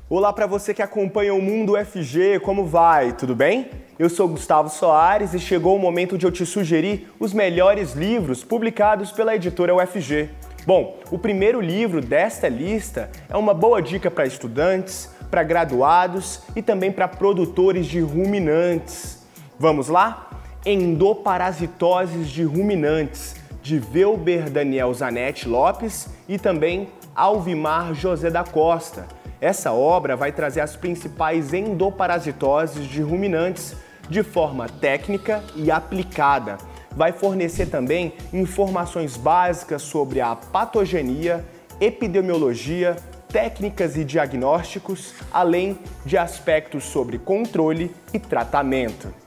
Olá 0.10 0.32
para 0.32 0.48
você 0.48 0.74
que 0.74 0.82
acompanha 0.82 1.34
o 1.34 1.42
Mundo 1.42 1.74
UFG, 1.74 2.40
como 2.40 2.66
vai? 2.66 3.12
Tudo 3.12 3.36
bem? 3.36 3.70
Eu 4.00 4.10
sou 4.10 4.30
Gustavo 4.30 4.70
Soares 4.70 5.34
e 5.34 5.40
chegou 5.40 5.76
o 5.76 5.80
momento 5.80 6.18
de 6.18 6.26
eu 6.26 6.32
te 6.32 6.46
sugerir 6.46 7.12
os 7.20 7.34
melhores 7.34 7.92
livros 7.92 8.46
publicados 8.46 9.12
pela 9.12 9.36
editora 9.36 9.76
UFG. 9.76 10.30
Bom, 10.66 11.02
o 11.12 11.20
primeiro 11.20 11.60
livro 11.60 12.00
desta 12.00 12.48
lista 12.48 13.12
é 13.28 13.36
uma 13.36 13.54
boa 13.54 13.82
dica 13.82 14.10
para 14.10 14.26
estudantes, 14.26 15.14
para 15.30 15.44
graduados 15.44 16.44
e 16.56 16.62
também 16.62 16.94
para 16.94 17.10
produtores 17.10 17.88
de 17.88 18.00
ruminantes. 18.00 19.22
Vamos 19.60 19.90
lá? 19.90 20.33
Endoparasitoses 20.66 22.30
de 22.30 22.44
ruminantes, 22.44 23.36
de 23.62 23.78
Velber 23.78 24.50
Daniel 24.50 24.94
Zanetti 24.94 25.48
Lopes 25.48 26.08
e 26.28 26.40
também 26.40 26.88
Alvimar 27.14 27.94
José 27.94 28.30
da 28.30 28.46
Costa. 28.46 29.06
Essa 29.42 29.74
obra 29.74 30.16
vai 30.16 30.32
trazer 30.32 30.62
as 30.62 30.76
principais 30.76 31.54
endoparasitoses 31.54 32.88
de 32.88 33.02
ruminantes 33.02 33.76
de 34.10 34.24
forma 34.24 34.70
técnica 34.70 35.44
e 35.54 35.70
aplicada. 35.70 36.58
Vai 36.92 37.12
fornecer 37.12 37.66
também 37.66 38.14
informações 38.32 39.18
básicas 39.18 39.82
sobre 39.82 40.22
a 40.22 40.34
patogenia, 40.34 41.44
epidemiologia, 41.82 42.96
técnicas 43.28 43.98
e 43.98 44.06
diagnósticos, 44.06 45.14
além 45.30 45.78
de 46.06 46.18
aspectos 46.18 46.86
sobre 46.86 47.18
controle 47.18 47.94
e 48.14 48.20
tratamento. 48.20 49.23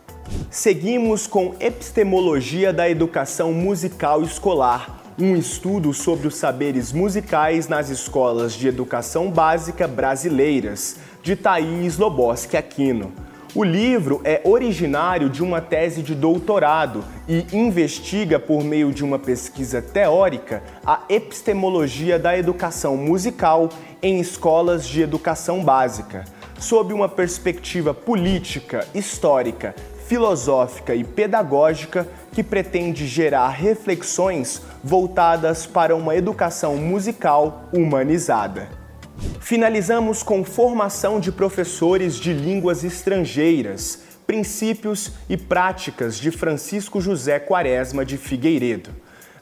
Seguimos 0.51 1.27
com 1.27 1.55
Epistemologia 1.61 2.73
da 2.73 2.89
Educação 2.89 3.53
Musical 3.53 4.23
Escolar, 4.23 5.03
um 5.19 5.37
estudo 5.37 5.95
sobre 5.95 6.27
os 6.27 6.37
saberes 6.37 6.93
musicais 6.93 7.69
nas 7.69 7.91
escolas 7.91 8.55
de 8.55 8.67
educação 8.67 9.31
básica 9.31 9.87
brasileiras, 9.87 10.97
de 11.23 11.37
Thaís 11.37 11.97
Loboski 11.97 12.57
Aquino. 12.57 13.13
O 13.55 13.65
livro 13.65 14.21
é 14.25 14.43
originário 14.45 15.31
de 15.31 15.43
uma 15.43 15.61
tese 15.61 16.03
de 16.03 16.15
doutorado 16.15 17.05
e 17.29 17.47
investiga, 17.53 18.39
por 18.39 18.63
meio 18.63 18.93
de 18.93 19.03
uma 19.05 19.19
pesquisa 19.19 19.81
teórica, 19.81 20.63
a 20.85 21.03
epistemologia 21.09 22.19
da 22.19 22.37
educação 22.37 22.97
musical 22.97 23.71
em 24.03 24.21
escolas 24.21 24.87
de 24.87 25.01
educação 25.01 25.65
básica, 25.65 26.25
sob 26.59 26.93
uma 26.93 27.09
perspectiva 27.09 27.95
política, 27.95 28.87
histórica, 28.95 29.75
filosófica 30.09 30.95
e 30.95 31.03
pedagógica 31.03 32.07
que 32.33 32.43
pretende 32.43 33.07
gerar 33.07 33.49
reflexões 33.49 34.63
voltadas 34.83 35.67
para 35.67 35.97
uma 35.97 36.15
educação 36.15 36.77
musical 36.77 37.69
humanizada. 37.73 38.69
Finalizamos 39.41 40.23
com 40.23 40.45
formação 40.45 41.19
de 41.19 41.33
professores 41.33 42.17
de 42.17 42.33
línguas 42.33 42.85
estrangeiras, 42.85 44.03
princípios 44.27 45.13
e 45.29 45.37
práticas 45.37 46.19
de 46.19 46.31
Francisco 46.31 47.01
José 47.01 47.39
Quaresma 47.39 48.05
de 48.05 48.17
Figueiredo. 48.17 48.91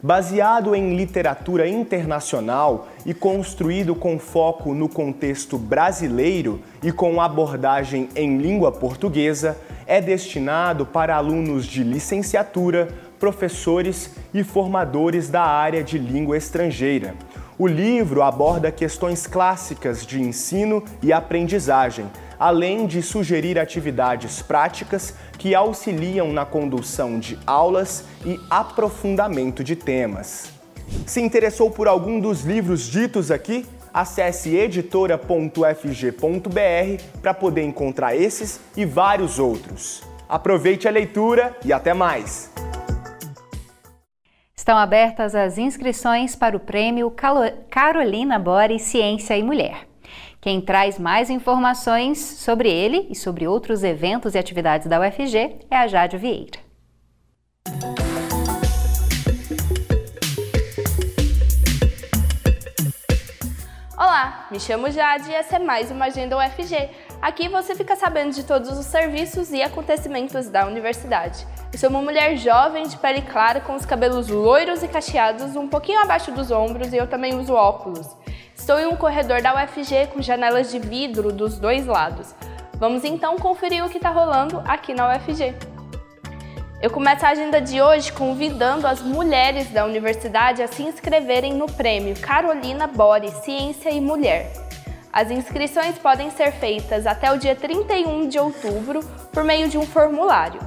Baseado 0.03 0.75
em 0.75 0.95
literatura 0.95 1.67
internacional 1.67 2.87
e 3.05 3.13
construído 3.13 3.95
com 3.95 4.19
foco 4.19 4.73
no 4.73 4.89
contexto 4.89 5.57
brasileiro 5.57 6.61
e 6.83 6.91
com 6.91 7.21
abordagem 7.21 8.09
em 8.15 8.37
língua 8.37 8.71
portuguesa, 8.71 9.57
é 9.87 10.01
destinado 10.01 10.85
para 10.85 11.15
alunos 11.15 11.65
de 11.65 11.83
licenciatura, 11.83 12.89
professores 13.19 14.11
e 14.33 14.43
formadores 14.43 15.29
da 15.29 15.43
área 15.43 15.83
de 15.83 15.97
língua 15.97 16.37
estrangeira. 16.37 17.15
O 17.57 17.65
livro 17.65 18.21
aborda 18.21 18.71
questões 18.71 19.25
clássicas 19.25 20.05
de 20.05 20.21
ensino 20.21 20.83
e 21.01 21.13
aprendizagem, 21.13 22.05
além 22.39 22.87
de 22.87 23.01
sugerir 23.01 23.59
atividades 23.59 24.41
práticas 24.41 25.13
que 25.37 25.55
auxiliam 25.55 26.31
na 26.31 26.45
condução 26.45 27.19
de 27.19 27.37
aulas 27.45 28.05
e 28.25 28.39
aprofundamento 28.49 29.63
de 29.63 29.75
temas. 29.75 30.51
Se 31.05 31.21
interessou 31.21 31.71
por 31.71 31.87
algum 31.87 32.19
dos 32.19 32.43
livros 32.43 32.89
ditos 32.89 33.31
aqui? 33.31 33.65
Acesse 33.93 34.55
editora.fg.br 34.55 37.03
para 37.21 37.33
poder 37.33 37.63
encontrar 37.63 38.15
esses 38.15 38.59
e 38.75 38.85
vários 38.85 39.39
outros. 39.39 40.03
Aproveite 40.27 40.87
a 40.87 40.91
leitura 40.91 41.55
e 41.63 41.71
até 41.71 41.93
mais! 41.93 42.51
Estão 44.55 44.79
abertas 44.79 45.35
as 45.35 45.59
inscrições 45.59 46.35
para 46.35 46.57
o 46.57 46.59
prêmio 46.59 47.13
Carolina 47.69 48.39
Bore 48.39 48.79
Ciência 48.79 49.37
e 49.37 49.43
Mulher. 49.43 49.87
Quem 50.45 50.61
traz 50.61 50.99
mais 50.99 51.31
informações 51.31 52.19
sobre 52.19 52.69
ele 52.69 53.07
e 53.09 53.15
sobre 53.15 53.47
outros 53.47 53.83
eventos 53.83 54.35
e 54.35 54.37
atividades 54.37 54.85
da 54.85 54.99
UFG 54.99 55.65
é 55.71 55.75
a 55.75 55.87
Jade 55.87 56.19
Vieira. 56.19 56.59
Olá, 63.97 64.45
me 64.51 64.59
chamo 64.59 64.91
Jade 64.91 65.31
e 65.31 65.33
essa 65.33 65.55
é 65.55 65.59
mais 65.59 65.89
uma 65.89 66.05
Agenda 66.05 66.37
UFG. 66.37 66.91
Aqui 67.19 67.49
você 67.49 67.73
fica 67.73 67.95
sabendo 67.95 68.35
de 68.35 68.43
todos 68.43 68.77
os 68.77 68.85
serviços 68.85 69.51
e 69.51 69.63
acontecimentos 69.63 70.47
da 70.47 70.67
universidade. 70.67 71.43
Eu 71.73 71.79
sou 71.79 71.89
uma 71.89 72.03
mulher 72.03 72.37
jovem 72.37 72.87
de 72.87 72.97
pele 72.97 73.23
clara 73.23 73.61
com 73.61 73.73
os 73.73 73.83
cabelos 73.83 74.27
loiros 74.27 74.83
e 74.83 74.87
cacheados 74.87 75.55
um 75.55 75.67
pouquinho 75.67 76.01
abaixo 76.01 76.31
dos 76.31 76.51
ombros 76.51 76.93
e 76.93 76.97
eu 76.97 77.07
também 77.07 77.33
uso 77.33 77.55
óculos. 77.55 78.15
Estou 78.65 78.79
em 78.79 78.87
um 78.87 78.95
corredor 78.95 79.43
da 79.43 79.53
UFG 79.53 80.07
com 80.11 80.23
janelas 80.23 80.71
de 80.71 80.79
vidro 80.79 81.31
dos 81.31 81.59
dois 81.59 81.85
lados. 81.85 82.33
Vamos 82.79 83.03
então 83.03 83.37
conferir 83.37 83.85
o 83.85 83.89
que 83.89 83.97
está 83.97 84.09
rolando 84.09 84.59
aqui 84.65 84.91
na 84.91 85.07
UFG. 85.07 85.53
Eu 86.81 86.89
começo 86.89 87.23
a 87.23 87.29
agenda 87.29 87.61
de 87.61 87.79
hoje 87.79 88.11
convidando 88.11 88.87
as 88.87 89.03
mulheres 89.03 89.69
da 89.69 89.85
universidade 89.85 90.63
a 90.63 90.67
se 90.67 90.81
inscreverem 90.81 91.53
no 91.53 91.67
prêmio 91.67 92.19
Carolina 92.19 92.87
Bore 92.87 93.29
Ciência 93.29 93.91
e 93.91 94.01
Mulher. 94.01 94.51
As 95.13 95.29
inscrições 95.29 95.99
podem 95.99 96.31
ser 96.31 96.51
feitas 96.51 97.05
até 97.05 97.31
o 97.31 97.37
dia 97.37 97.55
31 97.55 98.27
de 98.27 98.39
outubro 98.39 99.01
por 99.31 99.43
meio 99.43 99.69
de 99.69 99.77
um 99.77 99.85
formulário. 99.85 100.59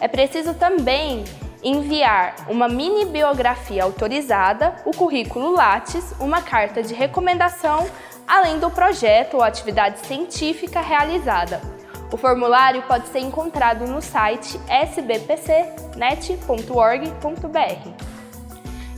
É 0.00 0.08
preciso 0.08 0.54
também 0.54 1.22
enviar 1.64 2.34
uma 2.48 2.68
mini 2.68 3.06
biografia 3.06 3.82
autorizada, 3.82 4.76
o 4.84 4.90
currículo 4.90 5.50
Lattes, 5.52 6.14
uma 6.20 6.42
carta 6.42 6.82
de 6.82 6.92
recomendação, 6.92 7.88
além 8.28 8.58
do 8.58 8.70
projeto 8.70 9.34
ou 9.34 9.42
atividade 9.42 10.00
científica 10.00 10.80
realizada. 10.80 11.60
O 12.12 12.16
formulário 12.16 12.82
pode 12.82 13.08
ser 13.08 13.20
encontrado 13.20 13.86
no 13.86 14.00
site 14.02 14.60
sbpcnet.org.br. 14.68 15.54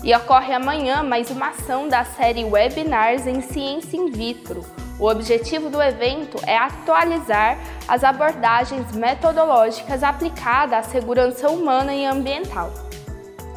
E 0.04 0.14
ocorre 0.14 0.52
amanhã 0.52 1.02
mais 1.02 1.30
uma 1.30 1.48
ação 1.48 1.88
da 1.88 2.04
série 2.04 2.44
Webinars 2.44 3.26
em 3.26 3.40
Ciência 3.40 3.96
in 3.96 4.10
Vitro. 4.10 4.85
O 4.98 5.08
objetivo 5.08 5.68
do 5.68 5.82
evento 5.82 6.38
é 6.46 6.56
atualizar 6.56 7.58
as 7.86 8.02
abordagens 8.02 8.92
metodológicas 8.92 10.02
aplicadas 10.02 10.78
à 10.78 10.82
segurança 10.82 11.50
humana 11.50 11.94
e 11.94 12.06
ambiental. 12.06 12.72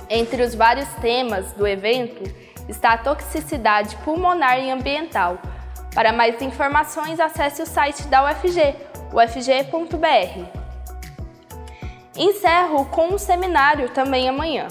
Entre 0.10 0.43
os 0.43 0.54
vários 0.54 0.89
temas 0.95 1.54
do 1.54 1.65
evento 1.65 2.23
está 2.67 2.93
a 2.93 2.97
toxicidade 2.97 3.95
pulmonar 3.97 4.60
e 4.60 4.69
ambiental. 4.69 5.38
Para 5.95 6.12
mais 6.12 6.41
informações, 6.41 7.19
acesse 7.19 7.62
o 7.62 7.65
site 7.65 8.06
da 8.08 8.30
UFG, 8.30 8.75
ufg.br. 9.13 10.60
Encerro 12.17 12.86
com 12.86 13.13
um 13.13 13.17
seminário 13.17 13.89
também 13.89 14.28
amanhã. 14.28 14.67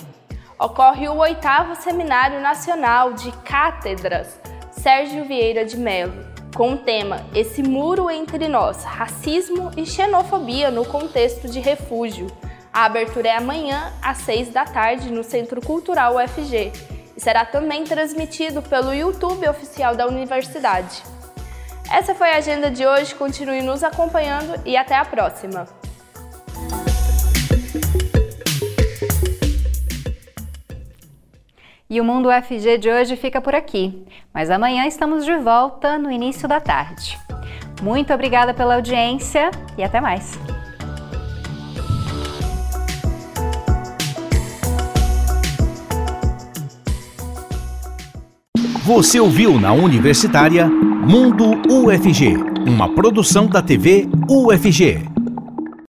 Ocorre 0.59 1.09
o 1.09 1.16
oitavo 1.16 1.76
Seminário 1.76 2.40
Nacional 2.40 3.14
de 3.14 3.31
Cátedras 3.38 4.38
Sérgio 4.72 5.24
Vieira 5.24 5.64
de 5.64 5.76
Mello, 5.76 6.24
com 6.59 6.73
o 6.73 6.77
tema 6.77 7.25
Esse 7.33 7.62
Muro 7.62 8.11
entre 8.11 8.49
Nós, 8.49 8.83
Racismo 8.83 9.71
e 9.77 9.87
Xenofobia 9.87 10.73
no 10.73 10.85
Contexto 10.85 11.49
de 11.49 11.61
Refúgio. 11.61 12.27
A 12.73 12.85
abertura 12.85 13.29
é 13.29 13.37
amanhã, 13.37 13.92
às 14.03 14.18
seis 14.18 14.49
da 14.49 14.64
tarde, 14.64 15.09
no 15.09 15.23
Centro 15.23 15.61
Cultural 15.61 16.16
UFG 16.16 16.73
e 17.16 17.21
será 17.21 17.44
também 17.44 17.85
transmitido 17.85 18.61
pelo 18.61 18.92
YouTube 18.92 19.49
oficial 19.49 19.94
da 19.94 20.09
universidade. 20.09 21.01
Essa 21.92 22.12
foi 22.12 22.33
a 22.33 22.38
agenda 22.38 22.73
de 22.73 22.85
hoje, 22.85 23.14
continue 23.14 23.62
nos 23.62 23.85
acompanhando 23.85 24.61
e 24.66 24.77
até 24.77 24.97
a 24.97 25.05
próxima! 25.05 25.77
E 31.90 32.03
o 32.03 32.05
Mundo 32.05 32.29
UFG 32.29 32.77
de 32.77 32.90
hoje 32.90 33.16
fica 33.16 33.40
por 33.40 33.55
aqui, 33.55 34.05
mas 34.33 34.51
amanhã 34.51 34.87
estamos 34.87 35.24
de 35.24 35.35
volta 35.38 35.96
no 35.96 36.11
início 36.11 36.46
da 36.46 36.61
tarde. 36.61 37.18
Muito 37.81 38.12
obrigada 38.12 38.53
pela 38.53 38.74
audiência 38.74 39.51
e 39.77 39.83
até 39.83 39.98
mais! 39.98 40.38
Você 48.85 49.18
ouviu 49.18 49.59
na 49.59 49.72
Universitária 49.72 50.68
Mundo 50.68 51.53
UFG, 51.70 52.37
uma 52.66 52.94
produção 52.94 53.46
da 53.46 53.62
TV 53.62 54.07
UFG. 54.29 55.17